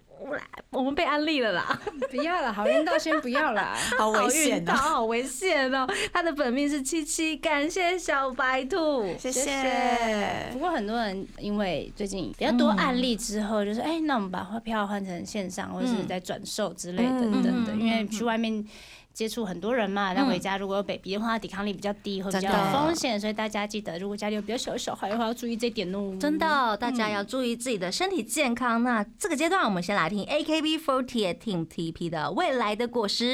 [0.71, 1.81] 我们被安利了啦，
[2.11, 3.75] 不要了，好运到先不要了。
[3.99, 4.73] 好危险哦！
[4.73, 5.87] 好危险哦！
[6.13, 10.59] 他的本命是七七，感谢小白兔，谢谢谢不。
[10.59, 18.65] 过很多人因为最近比较多案例之后，就是哎、那我们把票换成线上，或者是在转售之类等等的，嗯因为去外面。
[19.13, 26.17] 接触很多人嘛，那回家如果有 baby 的话，抵抗力比较低，会比较有风险，所以大家记得，如果家里有比较小的小孩的话，要注意这点哦。
[26.19, 28.83] 真的，大家要注意自己的身体健康。
[28.83, 33.25] 那这个阶段，我们先来听 AKB48 Team TP 的《未来的果实》。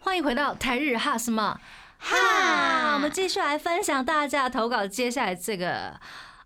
[0.00, 1.58] 欢迎回到台日哈什么
[1.98, 2.94] 哈？
[2.94, 4.86] 我们继续来分享大家的投稿。
[4.86, 5.98] 接下来这个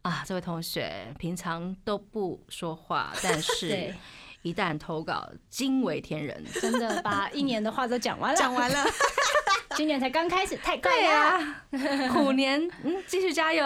[0.02, 3.94] 啊，这位同学平常都不说话，但是 对
[4.42, 6.44] 一旦投稿惊为天人。
[6.60, 8.84] 真的把 一年的话都讲完了，讲完了，
[9.76, 11.08] 今年才刚开始，太快对了。
[11.08, 11.64] 呀、
[12.12, 13.64] 虎年，嗯，继续加油。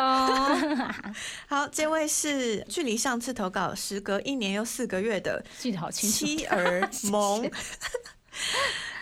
[1.48, 6.26] 好，这位是距离上次投稿时隔一年又四个月的记得好清楚。
[6.26, 7.50] 妻儿萌。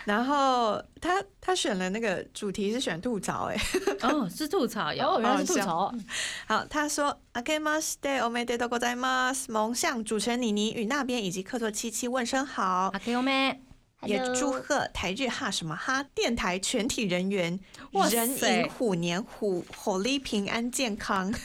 [0.05, 3.57] 然后他他选了那个主题是选吐槽、哎，
[4.01, 5.93] 哦，是吐槽，哦，原来是吐槽。
[6.45, 13.55] 好，他说，OK mas day o m e day do go mas，蒙向主持人妮妮与那边以及客座七七问声好，OK o m e
[14.05, 16.03] 也祝贺台日哈什么哈？
[16.13, 17.57] 电台全体人员
[18.11, 21.33] 人寅虎年虎火力平安健康。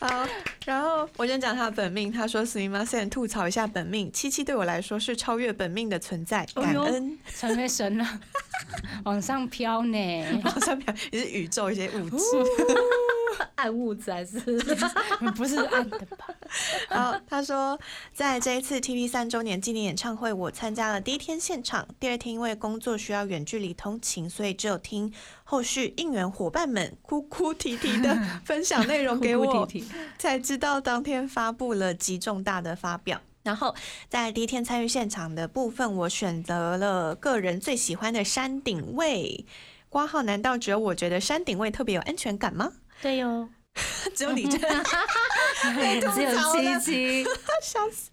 [0.00, 0.26] 好。
[0.65, 7.17] 然后我先讲他的本命，他说すみません，吐槽一下本命，七七对我来说是超越本命的存在，哦哟感恩。
[7.35, 8.19] 成为神了，
[9.03, 10.41] 往上飘呢。
[10.43, 12.17] 往上面也是宇宙一些物质。
[13.56, 14.38] 暗物质还是
[15.36, 16.26] 不是暗的吧？
[16.90, 17.78] 好，他说，
[18.12, 25.12] 在这一次 TV 三周年纪念演唱会，我参加了第一天现场，第二天因为工作需要远距离通勤，所以只有听
[25.44, 33.20] 后续应援伙伴们哭哭啼啼的分享内容给我，啼啼才知道当天发布了极重大的发表。
[33.42, 33.74] 然后
[34.08, 39.44] 在第一天参与现场的部分，我选择了个人最喜欢的山顶位。
[39.90, 42.72] 挂号，难道只有我觉得山顶位特别有安全感吗？
[43.04, 43.46] 对哟，
[44.16, 44.82] 只有你这 样
[46.14, 47.24] 只有七七，
[47.62, 48.08] 笑死！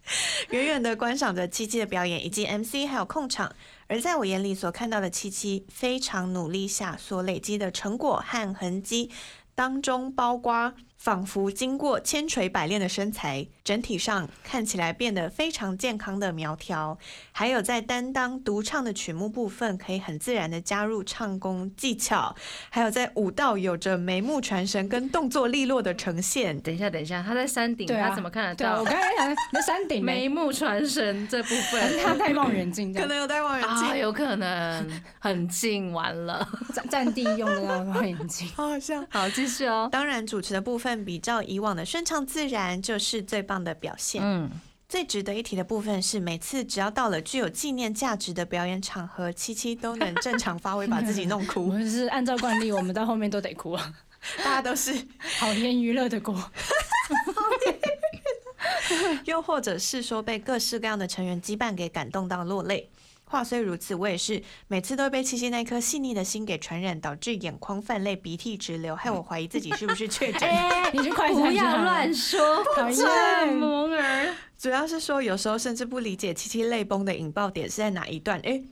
[0.50, 3.56] 远远的观赏着七七的表演，以及 MC 还有控场。
[3.88, 9.10] 而在我眼里所看到的七七非常努力下所累积的成果和痕迹
[9.56, 16.96] 当中，包括仿佛经过千锤百炼的身材，整体上看起来变得非常健康的苗条，
[17.32, 22.36] 还有在担当独唱的曲目部分，可以很自然的加入唱功技巧，
[22.70, 26.60] 还有在舞蹈有着眉目传神跟动作利落的呈现。
[26.62, 28.86] 等一下，等一下，他在山顶，他怎么看得到我？
[28.86, 30.06] 刚才想，你在山顶？
[30.06, 36.48] 眉目传神这部分他戴望远镜，可能有戴望远镜，啊，有可能很近，完了。
[36.76, 38.48] 战战地用的望远镜。
[38.50, 39.04] 好好笑。
[39.10, 39.90] 好，继续哦。
[39.92, 44.22] 当然，主持的部分比较以往的顺畅自然，就是最棒的表现。
[44.24, 44.50] 嗯，
[44.88, 51.74] 最值得一提的部分是，每次只要到了具有纪念价值的表演场合，七七都能正常发挥，把自己弄哭 我哭。
[51.74, 53.94] 们是按照惯例，我们到后面都得哭啊，
[54.40, 54.94] 大家都是，
[55.40, 56.36] 好言娱乐的过。
[59.26, 62.90] 又或者是说被各式各样的成员羁绊给感动到落泪。
[63.32, 70.50] 话虽如此，我也是每次都会被七七那颗细腻的心给传染，导致眼眶泛泪、鼻涕直流，害我怀疑自己是不是确诊。
[70.92, 74.36] 你去快不要乱说，讨厌这萌儿。
[74.60, 78.38] 主要是说，有时候甚至不理解七七泪崩的引爆点是在哪一段。
[78.42, 78.64] 诶，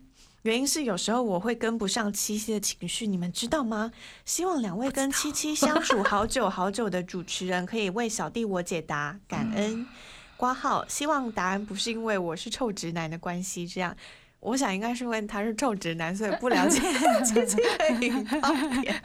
[0.41, 3.91] 原因是有时候我会跟不上七七的情绪，你们知道吗？
[4.25, 9.87] 希望两位跟七七相处好久好久的主持人可以为小弟我解答，感恩。
[10.35, 13.95] 挂号，希望答案不是因为我是臭直男的关系，这样。
[14.39, 16.79] 我想应该是因为他是臭直男，所以不了解
[17.25, 18.49] 七七的引爆
[18.81, 19.01] 点。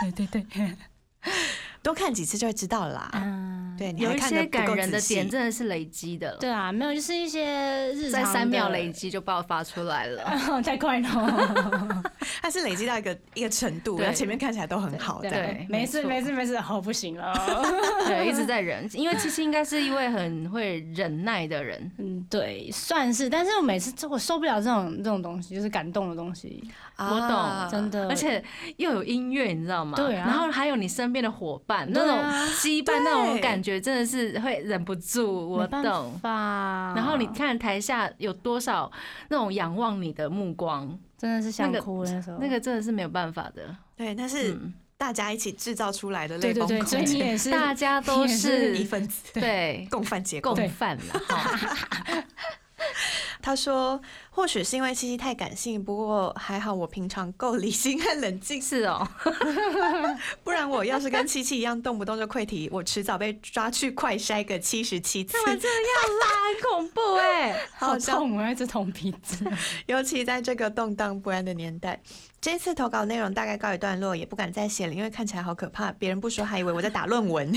[0.00, 0.76] 对对对，
[1.82, 3.10] 多看几次就会知道了啦。
[3.14, 7.44] 嗯，对，你有一些感人的点真的是累积的了，对啊，没有，就是一些
[7.92, 10.24] 日常在三秒累，积就爆发出来了。
[10.64, 12.02] 太快了。
[12.42, 17.32] 它是累积到一个一个程度，对然后前面看起来都很好，对没事没事没事，好不行了。
[18.06, 21.90] 对，一直在忍，因为七七应该是一位很会忍耐的人。
[21.98, 26.62] 嗯，对，算是，但是我每次我受不了这种这种东西，就是感动的东西，
[26.98, 28.08] 我懂啊真的。
[28.08, 28.42] 而且
[28.76, 29.96] 又有音乐，你知道吗？
[29.96, 32.18] 对啊然后还有你身边的伙伴，那种
[32.56, 35.50] 羁绊，那种感觉真的是会忍不住。
[35.50, 36.20] 我懂。
[36.22, 38.92] 然后你看台下有多少
[39.30, 43.74] 那种仰望你的目光，真的是想哭那时候，那个真的是没有办法的。
[43.96, 50.54] 对，那是嗯，大家一起制造出来的对对对，泪崩空所以你也是大家都是是一份子，对共犯结构。
[50.54, 51.02] 共犯了。
[53.40, 54.00] 他说，
[54.34, 59.06] 或许是因为七七太感性，不过还好我平常够理性和冷静，是哦，
[60.42, 65.34] 不然我要是跟七七一样动不动就溃体，我迟早被抓去快筛个七十七次。
[65.44, 65.78] 干嘛这样
[66.20, 66.26] 啦？
[66.44, 69.44] 很恐怖 哎、好痛啊，一直捅鼻子。
[69.86, 72.02] 尤其在这个动荡不安的年代。
[72.40, 77.50] 这次投稿内容大概告一段落，也不敢再写了，因为看起来好可怕，别人不说还以为我在打论文。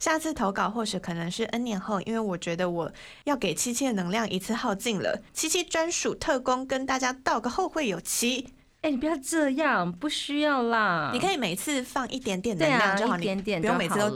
[0.00, 2.90] 下次投稿或许可能是 N 年后，因为我觉得我
[3.24, 5.22] 要给七七的能量一次耗尽了。
[5.32, 8.48] 七七专属特工跟大家道个后会有期。
[8.80, 11.10] 哎、你不要这样，不需要啦。
[11.12, 14.08] 你可以每次放一点点能量就好，一点点不用每次都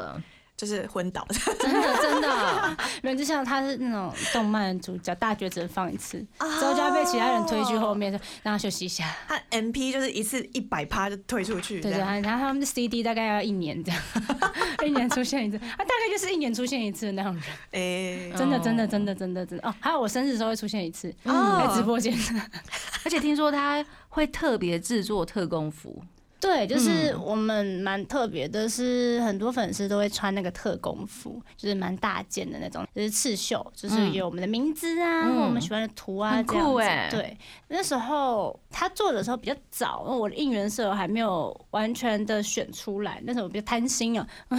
[0.57, 1.27] 就是昏倒。
[1.59, 9.05] 真的真的，没有，就像他是那种动漫主角，大绝只能放一次，之之后就要被其他人推去后面，说让他休息一下。
[9.29, 14.01] 他 MP 就是一次一百趴就退出去，对对，然后他们的 CD 大概要一年这样，
[14.87, 19.69] 一年出现一次，他大概就是一年出现一次的那种人，哎、真的真的哦真的真的真的。
[19.69, 21.67] 哦，还有我生日的时候会出现一次，哦。
[21.67, 22.13] 在直播间。
[23.05, 26.03] 而且听说他会特别制作特工服，
[26.43, 27.23] 对，就是嗯。
[27.23, 35.37] 我们蛮特别的，是很多粉丝都会穿那个特工服，就是蛮大件的那种，就是刺绣，就是有我们的名字啊，嗯。
[35.37, 36.71] 或我们喜欢的图啊，很这样子。
[36.71, 37.09] 酷欸。
[37.11, 44.57] 对，那时候他做的时候比较早，我的应援色还没有完全的选出来，那时候我比较贪心啊、 我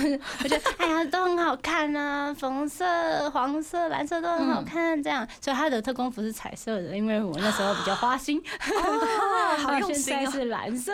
[0.47, 10.31] 觉得哎呀都很好看啊， 粉色、黄色、蓝色都很好看，这样，所以他的特工服是彩色的，因为我那时候比较花心，哦，好用现心哦。
[10.31, 10.93] 在是蓝色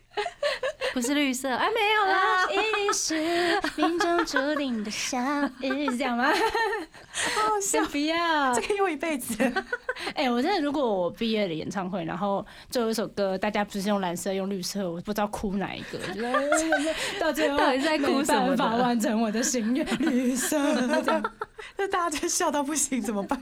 [0.93, 2.43] 不是绿色，哎，没有啦。
[2.43, 3.15] 啊， 一是
[3.77, 6.25] 命中注定的相遇，是这样吗？
[6.27, 8.61] 好先笑，不要这。
[8.61, 9.33] 个用一辈子。
[10.15, 15.97] 哎、我真的，如果我毕业的演唱会，然后最后一首歌大家不是用蓝色，用绿色，我不知道哭哪一个。
[16.07, 20.57] 我觉得到最后到底在哭什么法完成我的心愿，绿色
[21.03, 21.23] 这样。
[21.77, 23.39] 那大家就笑到不行，怎么办？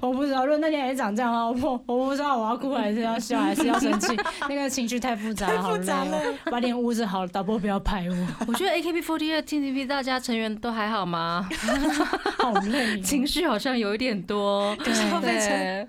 [0.00, 4.16] 我不知道，如果那天还长这样的话，我我不知道我要哭还是要笑还是要生气，
[4.48, 5.59] 那个情绪太复杂了。
[5.78, 11.48] 杂，好累哦，把脸捂着好了，导播不要拍我， 我觉得 AKB48 TTP 大家成员都还好吗？
[12.38, 15.88] 好累哦， 情绪好像有一点多，对对。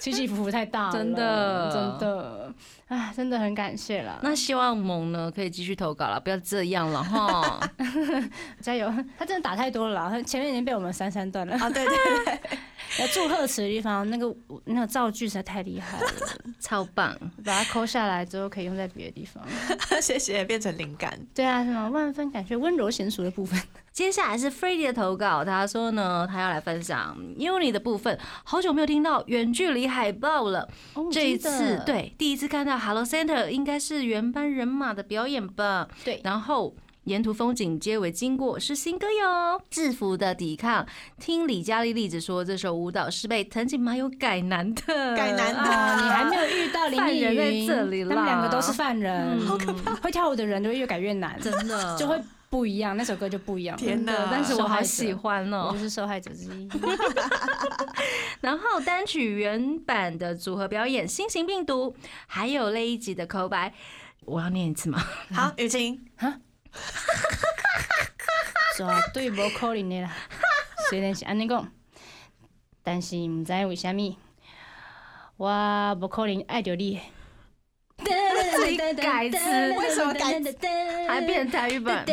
[0.00, 2.52] 起起伏伏太大了，真的真的，
[2.88, 4.18] 哎，真的很感谢了。
[4.20, 7.60] 那希望萌呢可以继续投稿了，不要这样了哈。
[8.60, 8.92] 加油！
[9.16, 11.56] 他真的打太多了啦，他前面已经被我们三三断了。
[11.56, 11.94] 啊，对对
[12.24, 12.40] 对，
[12.98, 16.06] 要祝贺词的地方，那个那个造句实在太厉害了，
[16.60, 17.16] 超棒！
[17.44, 19.42] 把它抠下来之后可以用在别的地方。
[20.00, 21.18] 谢谢，变成灵感。
[21.34, 23.60] 对啊，什么万分感谢温柔娴熟的部分。
[23.92, 28.18] 接下来是 f r e d d y 的投稿，他说呢，他要来分享 Uni 的部分。
[28.44, 35.88] 好久没有听到远距离海报了，哦这一次对第一次看到 Hello Center，应该是原班人马的表演吧？
[36.04, 36.74] 对然后。
[37.04, 39.60] 沿途风景皆为经过，是新歌哟。
[39.68, 40.86] 制服的抵抗，
[41.18, 45.60] 听李佳丽例子说，这首舞蹈是被藤井麻友改难的，改难的。
[45.60, 49.46] 哦，你还没有遇到林犯丽人在云，这里啦他们两个都是犯人，嗯。
[49.46, 49.94] 好可怕。
[49.96, 51.96] 会跳舞的人就会越改越难，真的。
[51.98, 52.16] 就会
[52.48, 53.76] 不一样，那首歌就不一样。
[53.76, 55.70] 天哪但是我好喜欢哦。
[55.70, 55.82] 我就。
[55.82, 56.68] 是受害者之一。
[58.40, 61.92] 然后单曲原版的组合表演《新型病毒》，
[62.28, 63.74] 还有那一集的口白，
[64.24, 65.02] 我要念一次吗？
[65.32, 66.00] 好，雨晴，
[68.76, 70.10] 绝对无可能的啦。
[70.88, 71.70] 虽然是安尼讲，
[72.82, 74.18] 但是毋知为虾米，
[75.36, 77.00] 我无可能爱着你。
[77.98, 79.38] 自己改词
[79.78, 80.40] 为什么改
[81.08, 82.04] 还变台语版？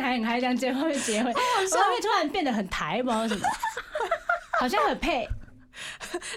[0.00, 3.46] 还很嗨，这样最后面结尾，后面突然变得很台，不知道为什么，
[4.58, 5.28] 好像很配，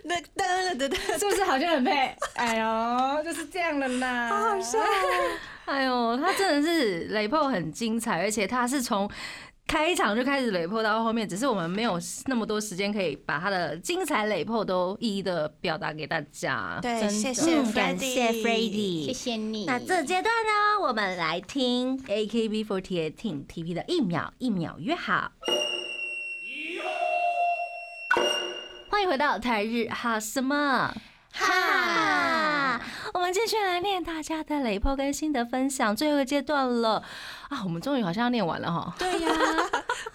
[0.04, 2.16] 那噔噔噔，是不是好像很配？
[2.36, 4.78] 哎呦，就是这样了啦，好好笑。
[5.66, 9.10] 哎呦，他真的是雷破很精彩，而且他是从
[9.68, 16.80] 开场就开始雷破到后面，只是我们没有那么多时间可以把他的精彩雷破都一一的表达给大家。
[16.82, 19.66] 对，谢谢嗯感谢 Freddy 谢谢你。
[19.66, 25.32] 那这阶段呢，我们来听 AKB48 Team TP 的一秒一秒约好。
[29.00, 30.94] 欢迎回到台日哈什么？
[31.32, 32.82] 哈？
[33.14, 37.02] 我们继续来念大家的雷破跟心得分享，最后一个阶段了
[37.50, 37.62] 啊！
[37.64, 38.94] 我们终于好像要念完了哈。
[38.98, 39.30] 对呀、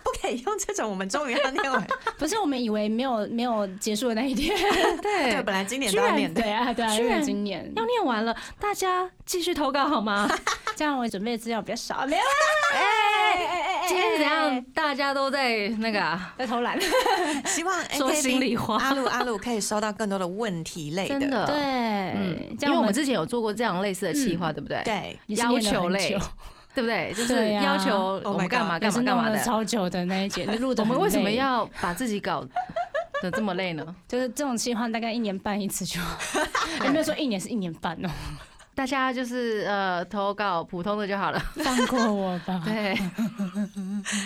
[0.02, 1.86] 不可以用这种，我们终于要念完。
[2.18, 4.56] 不是我们以为没有没有结束的那一天，
[5.02, 6.40] 对，对，本来今年居然都要念的。
[6.40, 10.28] 对啊对啊，因居然为今年要念完了，大家继续投稿好吗？
[10.76, 12.22] 这样我准备的资料比较少，没有
[12.72, 14.64] 哎哎哎哎今天怎样？
[14.74, 16.76] 大家都在那个啊，在偷懒，
[17.46, 26.16] 希望说心里话阿鲁阿鲁可以收到更多的问题类真的对，嗯，因为我们之前有做过这样类似的企划，对不对？，对，要求类
[26.74, 27.12] 对不对？
[27.14, 29.38] 就是要求 Oh 我们干嘛干嘛干嘛的。
[29.38, 32.44] 超久的那一节，录的 我们为什么要把自己搞
[33.22, 33.96] 得这么累呢？
[34.08, 36.18] 就是这种计划大概一年半一次就好，
[36.84, 38.10] 有 没有说一年是一年半哦？
[38.74, 41.38] 大家就是呃投稿普通的就好了。
[41.62, 42.60] 放过我吧。
[42.64, 42.98] 对，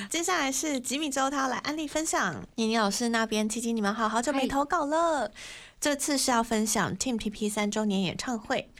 [0.08, 2.34] 接下来是吉米周，他要来安利分享。
[2.54, 5.30] 妮妮老师那边，琪琪你们好，好久没投稿了。
[5.78, 8.70] 这次是要分享 Team TP 三周年演唱会。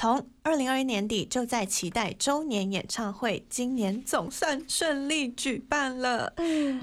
[0.00, 6.32] 从二零二一年底就在期待周年演唱会，今年总算顺利举办了。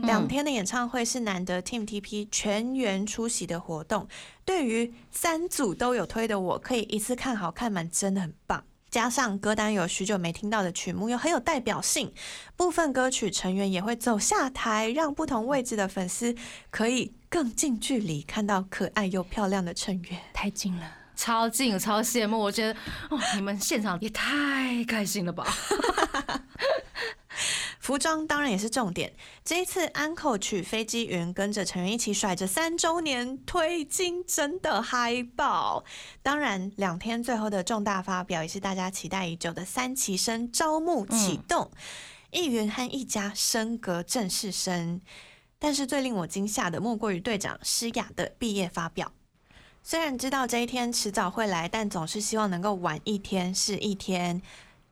[0.01, 4.05] 两天的演唱会是难得 Team TP 全员出席的活动，
[4.43, 8.61] 对于三组都有推的我，可以一次看好看满，真的很棒。
[8.89, 12.11] 加上歌单有许久没听到的曲目，又很有代表性，
[12.57, 16.35] 部分歌曲成员也会走下台，让不同位置的粉丝
[16.69, 20.19] 可以更近距离看到可爱又漂亮的成员。
[20.33, 22.39] 太近了，超近，超羡慕。
[22.39, 25.45] 我觉得哦，你们现场也太开心了吧！
[27.79, 29.13] 服装当然也是重点。
[29.43, 35.83] 这一次安口取飞机云跟着成员一起甩着三周年推进，真的嗨爆！
[36.23, 41.69] 当然，两天最后的重大发表也是大家期待已久的三期生招募启动，
[42.31, 44.99] 艺云和一家升格正式生。
[45.59, 49.11] 但是最令我惊吓的，莫过于队长诗雅的毕业发表。
[49.87, 54.41] 虽然知道这一天迟早会来，但总是希望能够晚一天是一天。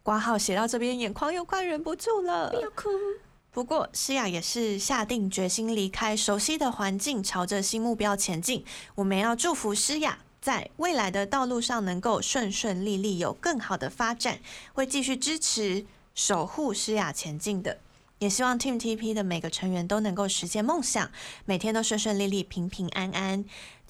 [0.04, 2.52] 挂号写到这边，眼眶又快忍不住了。
[2.52, 2.90] 不要哭。
[3.50, 8.64] 不过诗雅也是下定决心离开熟悉的环境，朝着新目标前进。
[8.94, 14.38] 我们要祝福诗雅在未来的道路上能够顺顺利利，有更好的发展，
[14.74, 17.80] 会继续支持、守护诗雅前进的。
[18.20, 21.12] 也希望 Team TP 的每个成员都能够实现梦想，
[21.44, 23.44] 每天都顺顺利利、平平安安。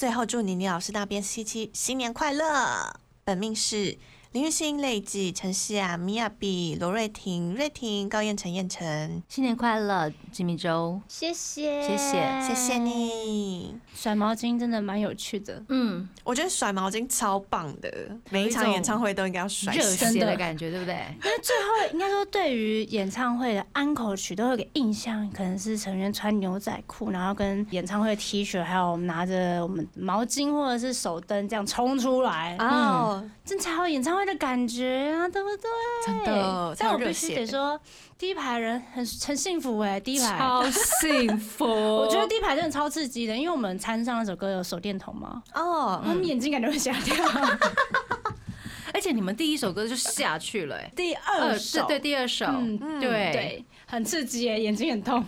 [0.04, 3.00] 最后祝妮妮老师那边七七新年快乐！
[3.24, 3.98] 本命是
[4.34, 11.00] 林玉欣、累计、陈希雅、米亚比、罗瑞婷、瑞婷、高燕晨、燕晨，新年快乐，吉米周。
[11.08, 12.80] 谢谢，谢谢谢谢。
[12.80, 13.76] 你。
[13.93, 17.89] 甩毛巾真的蛮有趣的，嗯，我觉得甩毛巾超棒的，
[18.32, 19.84] 每一场演唱会都应该要甩热。
[19.84, 20.96] 血的感觉，对不对？
[21.24, 35.69] 因为最后应该说，对于演唱会的安口曲都有个印象，可能是成员穿牛仔裤，然后跟演唱会 T 恤，还有拿着我们毛巾或者是手灯这样冲出来，哦，真才有演唱会的感觉啊，对不对？
[36.05, 37.80] 真的，但我必须得说，
[38.17, 40.38] 第一排人很很幸福哎、第一排。
[40.38, 41.65] 超幸福，
[41.97, 47.15] 我觉得第一排真的超刺激的，因为我们参上那首歌有手电筒嘛，哦，他们眼睛感觉会瞎掉。
[48.93, 55.26] 而且你们第一首歌就下去了，哎，第二是首，对第二首，嗯，对，对，很刺激耶，眼睛很痛，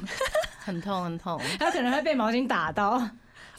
[0.59, 1.41] 很 痛很痛。
[1.57, 3.09] 他可能会被毛巾打到，对，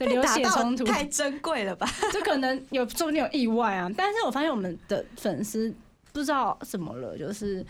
[0.05, 1.89] 流血冲突，太珍贵了吧？
[2.13, 3.91] 就可能有说不定有意外啊。
[3.97, 5.75] 但是我发现我们的粉丝
[6.13, 7.65] 不知道怎么了，就是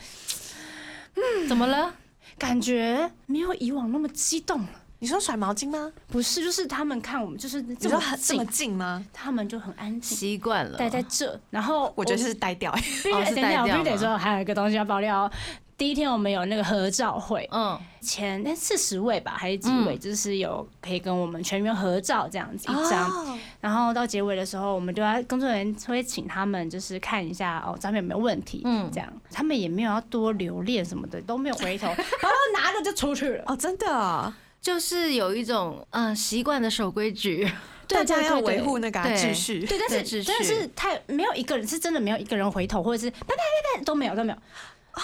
[1.15, 1.95] 嗯怎么了？
[2.39, 4.69] 感觉没有以往那么激动了。
[4.99, 5.93] 你说甩毛巾吗？
[6.09, 9.05] 不是，就是他们看我们就是你这么说很这么近，近吗？
[9.13, 11.39] 他们就很安静，习惯了，待在这。
[11.51, 12.73] 然后我觉得是呆掉。
[12.73, 15.33] 必须哦是等一下，我必须得说还有一个东西要爆料哦。
[15.79, 19.99] 第一天我们有那个合照会，嗯，前那四十位吧，还是几位，嗯。
[19.99, 23.11] 就是有可以跟我们全员合照这样子一张。
[23.11, 23.39] 哦。
[23.61, 28.91] 然后到结尾的时候，我们就要工作人员会请他们就是看一下哦，照片有没有问题，嗯。
[28.91, 29.13] 这样。
[29.31, 33.45] 他们也没有要多留恋什么的，都没有回头， 然后拿着就出去了。
[33.47, 37.47] 哦，真的哦，就是有一种嗯习惯的守规矩，
[37.87, 39.67] 大家要维护那个秩序。
[39.67, 44.39] 对，但是真的是太没有一个人是真的没有一个人回头，或者是拜拜拜拜都没有都没有，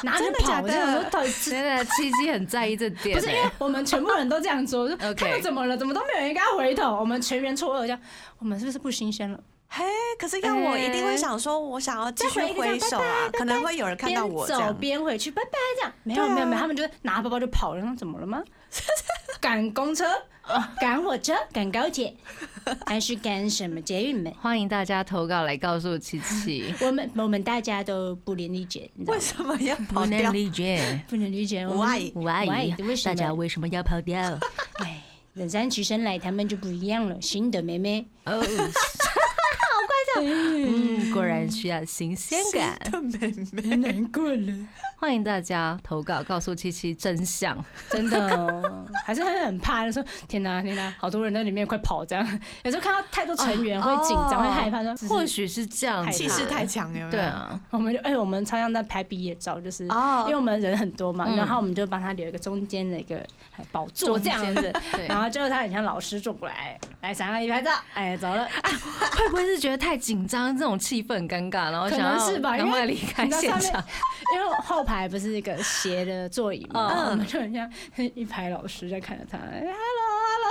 [0.03, 1.11] 拿着真的假跑，我就想说的？
[1.11, 1.51] 到底是。
[1.51, 5.77] 真的七七很在意这点，不是因为我们全部人都这样做，我就 OK 他们怎么了？
[5.77, 6.97] 怎么都没有人跟他回头？
[6.99, 8.01] 我们全员错愕，这样
[8.39, 9.39] 我们是不是不新鲜了？
[9.69, 9.85] 嘿，
[10.19, 14.73] 可是要我一定会想说，我想要继续挥手啊，可能会有人看到我走。
[14.75, 15.93] 边回去，拜拜这样。
[16.03, 17.81] 没有没有没有，他们就拿包包就跑了。
[17.81, 18.43] 然后怎么了吗？
[19.41, 20.05] 赶公车、
[20.81, 22.15] 赶火车、赶高铁，
[22.87, 24.33] 还是赶什么捷运们？
[24.41, 29.19] 欢迎大家投稿来告诉琪琪，我们我们大家都不能理解，为？
[29.21, 30.33] 什么要跑掉不能？
[30.33, 31.61] 理解，不能理解。
[31.61, 31.77] 什么
[33.05, 34.21] 大家为什么要跑掉？
[34.81, 35.03] 哎，
[35.35, 37.21] 冷山起身来，他们就不一样了。
[37.21, 40.33] 新的妹妹，哦， 好快这样，
[40.67, 42.79] 嗯，果然需要新鲜感。
[42.91, 44.53] 的妹妹， 难过了，
[45.03, 47.59] 欢迎大家投稿，告诉七七真相。
[47.91, 52.25] 真的哦， 还是会很怕，就说天哪天哪，好多人在里面快跑这样。
[52.63, 57.11] 有时候看到太多成员会紧张，哦会害怕，说或许是这样，气势太强有没有？
[57.11, 60.23] 对啊，我们就哎、我们常常在拍毕业照，就是、哦。
[60.27, 61.35] 因为我们人很多嘛，嗯。
[61.37, 63.21] 然后我们就帮他留一个中间的一个
[63.73, 64.55] 宝座这样。
[64.55, 65.09] 子， 对。
[65.09, 68.47] 然后就是他很像老师坐过来，来闪了一拍照，哎走了，
[69.19, 73.83] 会不会是觉得太紧张，这种气氛很尴尬，然后想要是吧，因为赶快离开现场？
[74.33, 76.89] 因为后排不是一个斜的座椅嘛，嗯。
[76.89, 77.71] 然后我们就很像
[78.15, 79.63] 一排老师在看着他，哎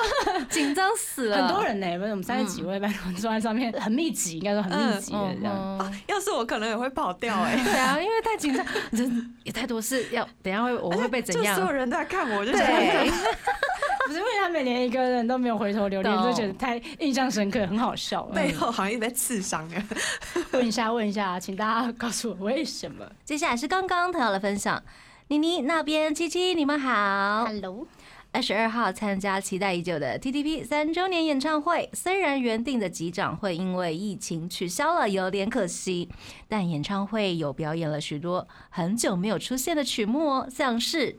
[0.50, 5.78] 紧张死了，很多人呢、我们三十几位班坐在上面，很密集，应该说很密集的嗯这样。
[5.80, 11.66] 嗯要是我可能也会跑掉哎、对啊，因为太紧张，人也太多事要，等一下会我会被怎样所？
[11.66, 13.10] 有人都在看我，就觉得对，
[14.08, 18.24] 不是因为他每年一个人都没有回头留恋，懂就觉得太印象深刻，很好笑。
[18.24, 19.84] 背后好像一直在刺伤啊。
[20.52, 24.82] 问一下，问一下，请大家告诉我为什么接下来是刚刚投稿的分享，
[25.28, 27.46] 妮妮那边，七七你们好。
[27.46, 27.88] ？Hello，
[28.34, 36.08] 二十二号参加期待已久的 TTP 三周年演唱会，虽然原定的集长会因为疫情取消了，有点可惜，
[36.48, 41.12] 但演唱会有表演了许多很久没有出现的曲目哦，像是《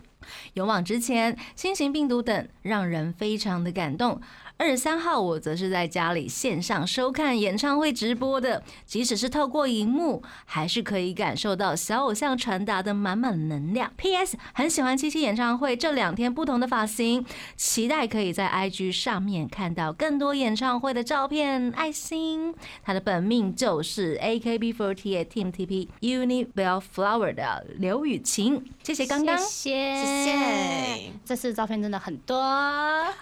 [0.54, 4.18] 勇往直前》《新型病毒》等，让人非常的感动。
[4.58, 13.90] 二十三号，我则是在家里线上收看演唱会直播的，即使是透过荧幕，还是可以感受到小偶像传达的满满能量。
[13.96, 14.36] P.S.
[14.54, 17.26] 很喜欢七七演唱会这两天不同的发型，
[17.56, 21.72] 期待可以在 IG 上面看到更多演唱会的照片。
[21.74, 28.64] 爱心，他的本命就是 AKB48 Team TP Uni Bellflower 的刘雨晴。
[28.84, 29.36] 谢谢刚刚。
[29.38, 31.12] 谢谢谢。
[31.24, 32.40] 这次照片真的很多，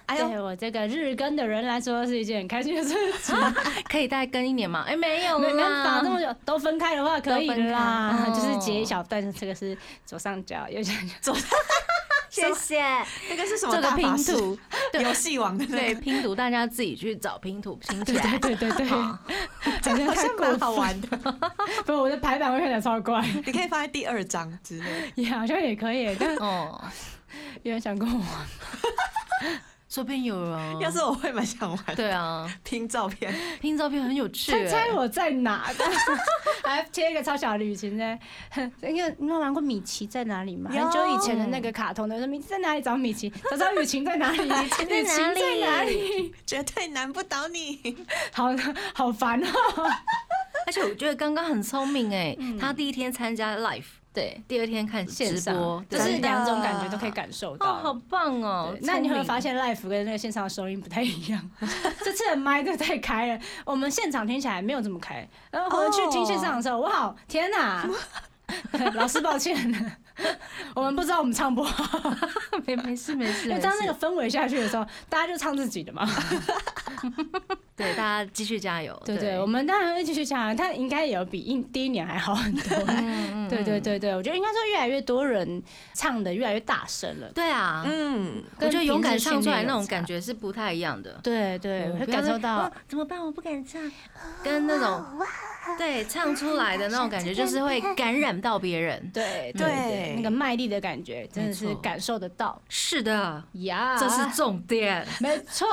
[0.06, 3.36] 哎呦对我这个日更的人来说是一件很开心的事情。
[3.90, 4.84] 可以再跟一年吗？
[4.88, 11.08] 哎、没有没啦，办法，这么久都分开的话可以啦，就是截一哦小段，这个是左上角，右下角。
[11.20, 11.36] 左
[12.30, 12.80] 谢谢。
[13.28, 14.16] 那个是什么这个拼？
[14.24, 14.56] 图，
[14.94, 18.38] 游戏王的那对，拼图，大家自己去找拼图拼起来。
[18.38, 19.18] 对对对，好
[19.82, 20.70] 讲的好太过像蛮好。
[20.70, 21.08] 玩的。
[21.84, 25.12] 不，我的排版会看起来超怪，你可以放在第二章之类的。
[25.16, 26.80] 也好像也可以，但哦，
[27.64, 28.24] 有人想跟我
[29.90, 30.00] 玩。
[30.00, 34.64] 周边有人，要是我会蛮想玩，对啊，拼照片，拼照片很有趣欸。
[34.66, 35.66] 猜猜我在哪？
[36.62, 38.18] 还贴一个超小的旅行呢？
[38.82, 40.70] 因为你有玩过米奇在哪里吗？
[40.72, 44.38] 有很久以前的那个卡通的，说米奇在哪里找米奇，找找雨晴在哪里？
[44.46, 44.86] 雨晴
[45.34, 46.32] 在哪里？
[46.46, 47.96] 绝对难不倒你。
[48.32, 48.44] 好
[48.94, 49.48] 好烦哦。
[50.66, 53.82] 而且我觉得刚刚很聪明哎，他第一天参加 live，
[54.12, 57.74] 对，第二天看线上直播，就是对两种感觉都可以感受哦，到。
[57.74, 58.76] 好棒哦！
[58.82, 61.50] 那你会发现 l i f e 跟那个线上的收音不太一样，
[62.02, 67.88] 这次的麦都太开了，我们现场听起来没有这么开，然后回去听线上的时候，哇，天哪！
[68.94, 69.56] 老师抱歉，
[70.74, 72.16] 我们不知道我们唱不好，
[72.66, 76.08] 没没事没事，因为当那个氛围下去的时候，大家就唱自己的嘛。
[77.76, 82.84] 对大家继续加油，对对，我们当然会继续加油，但应该也有比一第一年还好很多。
[82.88, 85.60] 嗯对对对对，我觉得应该说越来越多人
[85.94, 87.28] 唱的越来越大声了。
[87.32, 91.18] 对啊，嗯，我觉得勇敢唱出来那种感觉是不太一样的。
[91.22, 93.20] 对对，会感受到啊怎么办？
[93.20, 93.80] 我不敢唱，
[94.44, 95.02] 跟那种
[95.78, 99.00] 对唱出来的那种感觉，就是会感染到别人。
[99.12, 103.96] 对对对那个卖力的感觉，真的是感受得到是的，呀。
[103.98, 105.06] 这是重点。
[105.20, 105.66] 没错。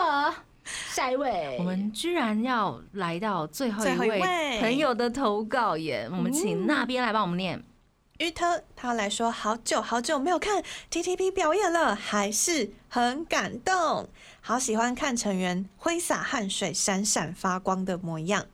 [0.90, 6.06] 下一位，我们居然要来到最后一一位位朋友的投稿耶！
[6.12, 7.64] 我们请那边来帮我们念。
[8.18, 10.62] 于特他来说，好久好久没有看
[10.92, 14.10] TTP 表演了，还是很感动，
[14.42, 18.46] 好喜欢看成员挥洒汗水、闪闪发光的模样。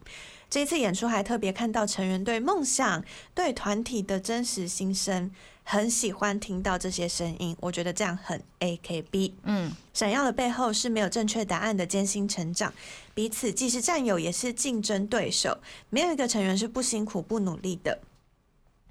[0.53, 5.31] 这一次演出还特别看到成员对梦想、对团体的真实心声，
[5.63, 9.31] 很喜欢听到这些声音，我觉得这样很 AKB。
[9.45, 12.71] 嗯，闪耀的背后是没有正确答案的艰辛成长，
[13.15, 15.57] 彼此既是战友，也是竞争对手，
[15.89, 17.97] 没有一个成员是不辛苦不努力的。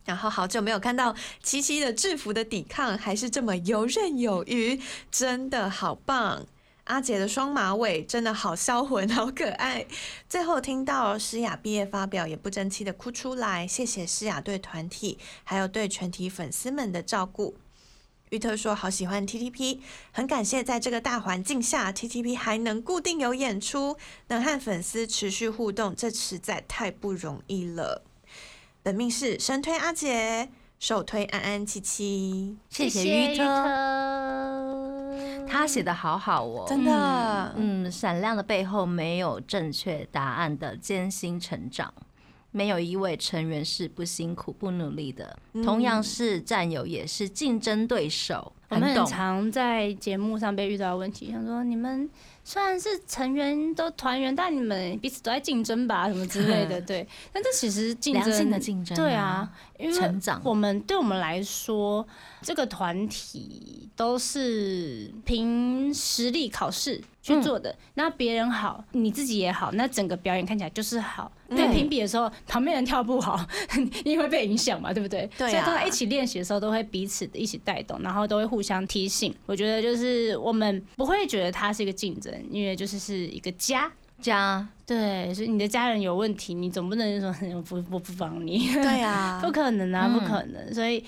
[0.05, 4.81] 然后好久没有看到七七的制服的抵抗，还是这么游刃有余，
[5.13, 6.45] 真的好棒！
[6.85, 9.87] 阿杰的双马尾真的好销魂，好可爱。
[10.29, 17.57] 最后听到诗雅毕业发表，也不争气的哭出来，谢谢诗雅对团体还有对全体粉丝们的照顾。
[18.31, 19.79] 玉特说好喜欢 TTP，
[20.11, 23.97] 很感谢在这个大环境下，TTP 还能固定有演出，
[24.29, 28.03] 能和粉丝持续互动，这实在太不容易了。
[28.83, 30.49] 本命是神推阿杰，
[30.83, 33.45] 首推安安七七，谢谢玉于特，
[35.47, 41.95] 他写的好好哦，真的，嗯，闪亮的背后没有正确答案的艰辛成长，
[42.51, 48.53] 没有一位成员是不辛苦不努力的，同样是战友，也是竞争对手。
[48.69, 52.09] 我们很，常在节目上被遇到的问题，想说你们
[52.43, 57.07] 虽然是成员都团员，但你们彼此都在竞争吧，什么之类的， 对。
[57.35, 58.99] 但这其实竞争性争的竞争啊。
[58.99, 59.53] 对啊，
[59.83, 62.07] 因为成长我们对我们来说，
[62.41, 67.75] 这个团体都是凭实力考试去做的。
[67.95, 71.31] 那别人好，你自己也好，那整个表演看起来就是好。
[71.51, 73.45] 对评比的时候，旁边人跳不好，
[74.05, 75.29] 你会被影响嘛，对不对？
[75.37, 79.35] 对啊所以大家一起练习的时候，都会彼此的一起带动，然后都会互相提醒。
[79.45, 83.93] 我觉得就是我们不会觉得它是一个竞争，因为就是是一个家。
[84.23, 88.73] 加 对，所以你的家人有问题，你总不能说 我不不帮你。
[88.73, 90.13] 对啊， 不可能啊，嗯。
[90.13, 90.73] 不可能。
[90.75, 91.05] 所以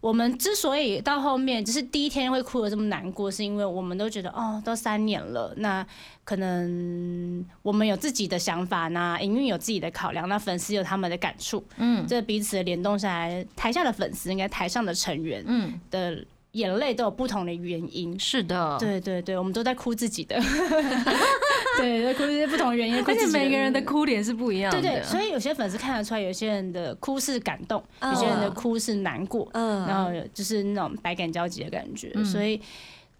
[0.00, 5.84] 我们之所以到后面就是第一天会哭的这么难过，是因为我们都觉得哦，都三年了，那
[6.24, 12.06] 可能我们有自己的想法，那营运有自己的考量，那粉丝有他们的感触，嗯。
[12.06, 18.18] 这彼此的联动下来，台下的粉丝应该台上的成员嗯，的眼泪都有不同的原因。
[18.18, 20.36] 是的，，对对对，我们都在哭自己的，
[21.78, 28.12] 对，在哭这些不同原因，而且每个人的哭点是不一样的，对对，所以有些粉丝看得出来，有些人的哭是感动，嗯。
[28.12, 32.24] 有些人的哭是难过，嗯，然后就是那种百感交集的感觉，嗯。
[32.24, 32.60] 所以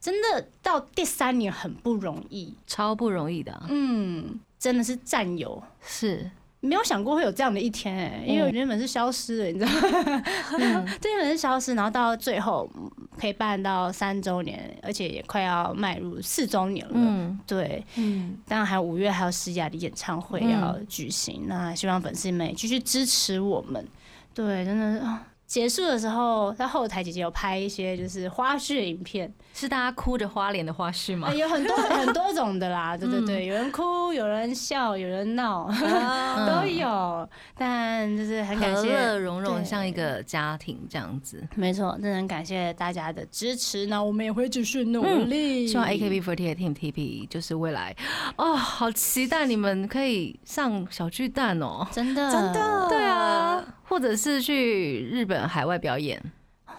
[0.01, 3.53] 真的到第三年很不容易，超不容易的。
[3.53, 5.63] 啊，嗯，真的是战友。
[5.85, 6.31] 是，
[6.61, 9.71] 没有想过会有这样的一天哎、因为我原本是消失的，你知道
[10.59, 10.85] 吗？
[11.05, 16.93] 原本是消失，然后到最后嗯陪伴到三周年，而且也快要迈入四周年了。
[16.95, 23.87] 嗯，对，嗯，当然还有五月还有诗雅的演唱会嗯要举行，那希望粉丝们也继续支持我们。
[24.35, 25.27] 对，真的是啊。
[25.49, 31.33] 结束的时候，在后台姐姐有拍一些就是花絮影片，是大家哭着花脸的花絮吗啊，？
[31.35, 37.27] 有很多 很多种的啦，对对嗯对，有人哭，有人笑，有人闹，啊都有。
[37.57, 41.43] 但就是很感和谢，乐融融，像一个家庭这样子。
[41.55, 43.87] 没错，真的很感谢大家的支持。
[43.87, 47.97] 那我们也会继续努力，希望 AKB48 Team TP 就是未来
[48.37, 51.87] 哦，好期待你们可以上小巨蛋哦。
[51.91, 56.23] 真的真的对啊，或者是去日本海外表演。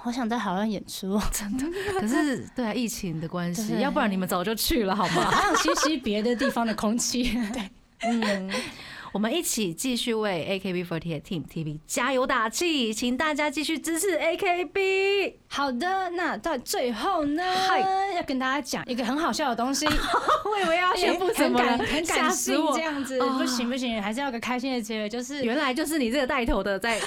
[0.03, 1.65] 我想在海外演出 真的，
[1.99, 5.25] 可是对啊，疫情的关系，要不然你们早就去了好吗？
[5.29, 7.33] 还想吸吸别的地方的空气。
[7.51, 7.69] 对，
[8.07, 8.49] 嗯，
[9.11, 15.33] 我们一起继续为 AKB48 Team TV 加油打气，请大家继续支持 AKB。
[15.47, 17.79] 好的，那到最后呢嗨，
[18.15, 19.85] 要跟大家讲一个很好笑的东西。
[20.45, 22.81] 我以为要宣布什很么很吓感性死我这！
[22.81, 26.99] 样子，哦不行不行，还是要个开心的结尾，就是原来就是你这个带头的在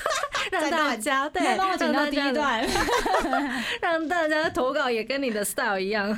[0.50, 2.66] 让大家对，再帮我剪到第一，段。
[3.82, 6.08] 让大家投稿也跟你的 style 一样，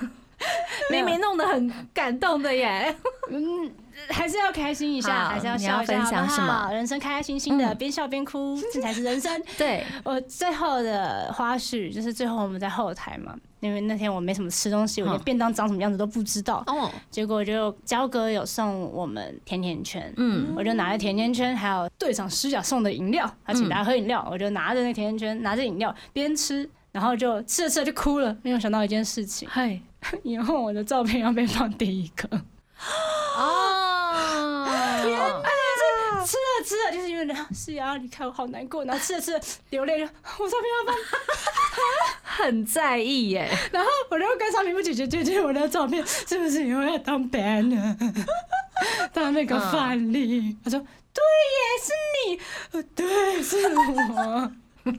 [0.90, 2.95] 明明弄得很感动的耶。
[3.28, 3.70] 嗯，
[4.09, 6.72] 还是要开心一下，还是要笑一下，分享好不什么好？
[6.72, 9.42] 人生开开心心的，嗯边笑边哭，这才是人生。
[9.59, 16.62] 对， 我最后的花絮就是最后我们在后台嘛，因为那天我没什么吃东西，我连嗯便当长什么样子都不知道。
[16.66, 29.80] 哦，结果就焦哥有送我们甜甜圈，嗯，我就拿着甜甜圈，还有队长师长送的饮料，他请大家喝饮料，我就拿着那甜甜圈，拿着饮料边吃，然后就吃着吃着就哭了，没有想到一件事情，嗨，
[30.22, 32.28] 以后我的照片要被放第一个。
[33.36, 33.48] 哦，
[36.24, 38.84] 吃着吃着，就是因为是要离开我，好难过。
[38.84, 40.96] 然后吃着吃着流泪，了我照片要放，
[42.22, 43.48] 很在意耶。
[43.70, 47.96] 然后我就跟上屏幕姐姐姐姐，我的照片是不是因为要当 banner，
[49.12, 50.56] 当那个范例？
[50.64, 50.78] 他说
[51.12, 51.92] 对耶，是
[52.26, 52.40] 你，
[52.72, 54.52] 呃对，是我，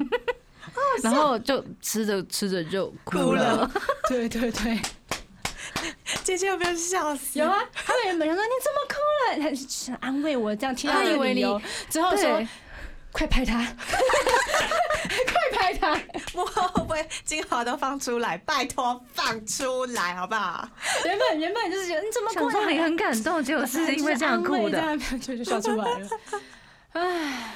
[1.03, 3.69] 然后就吃着吃着就哭了。
[4.07, 4.80] 对对对，
[6.24, 7.39] 姐姐有没有笑死？
[7.39, 7.59] 有啊。
[7.74, 8.95] 他们原本想说你怎么哭
[9.43, 12.47] 了，他想安慰我，这样听到他以为你理由之后说，
[13.11, 13.57] 快拍他，
[13.88, 15.99] 快拍他。
[16.34, 18.38] 幕后会不会精华都放出来？
[18.39, 20.67] 拜托放出来好不好？
[21.05, 24.82] 原本原本就是觉得你怎么哭了想说你很感动，结果是因为这样哭的。
[25.19, 26.09] 就笑出来了。
[26.93, 27.53] 唉，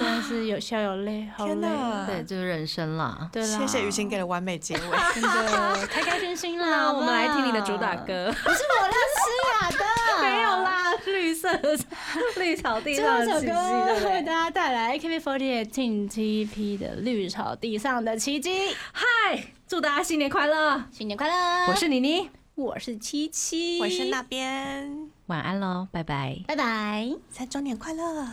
[0.00, 1.68] 真的是有笑有泪，好累。
[2.06, 3.28] 对，就是人生啦。
[3.32, 4.80] 对啦，谢谢雨晴给了完美结尾。
[5.14, 6.92] 真的开开心心啦。
[6.92, 8.32] 我们来听你的主打，歌。
[8.44, 9.84] 不是我啦，是诗雅的。
[10.22, 11.78] 没有啦，绿色的
[12.36, 14.06] 绿草地最上的奇迹？
[14.06, 18.70] 为大家带来 AKB48 Team TP 的《绿草地上的奇迹》。
[18.92, 20.84] 嗨，祝大家新年快乐！
[20.92, 21.66] 新年快乐！
[21.68, 26.38] 我是妮妮，我是七七，我是那边，晚安喽，拜拜。
[26.46, 27.10] 拜拜。
[27.30, 28.28] 三周年快乐！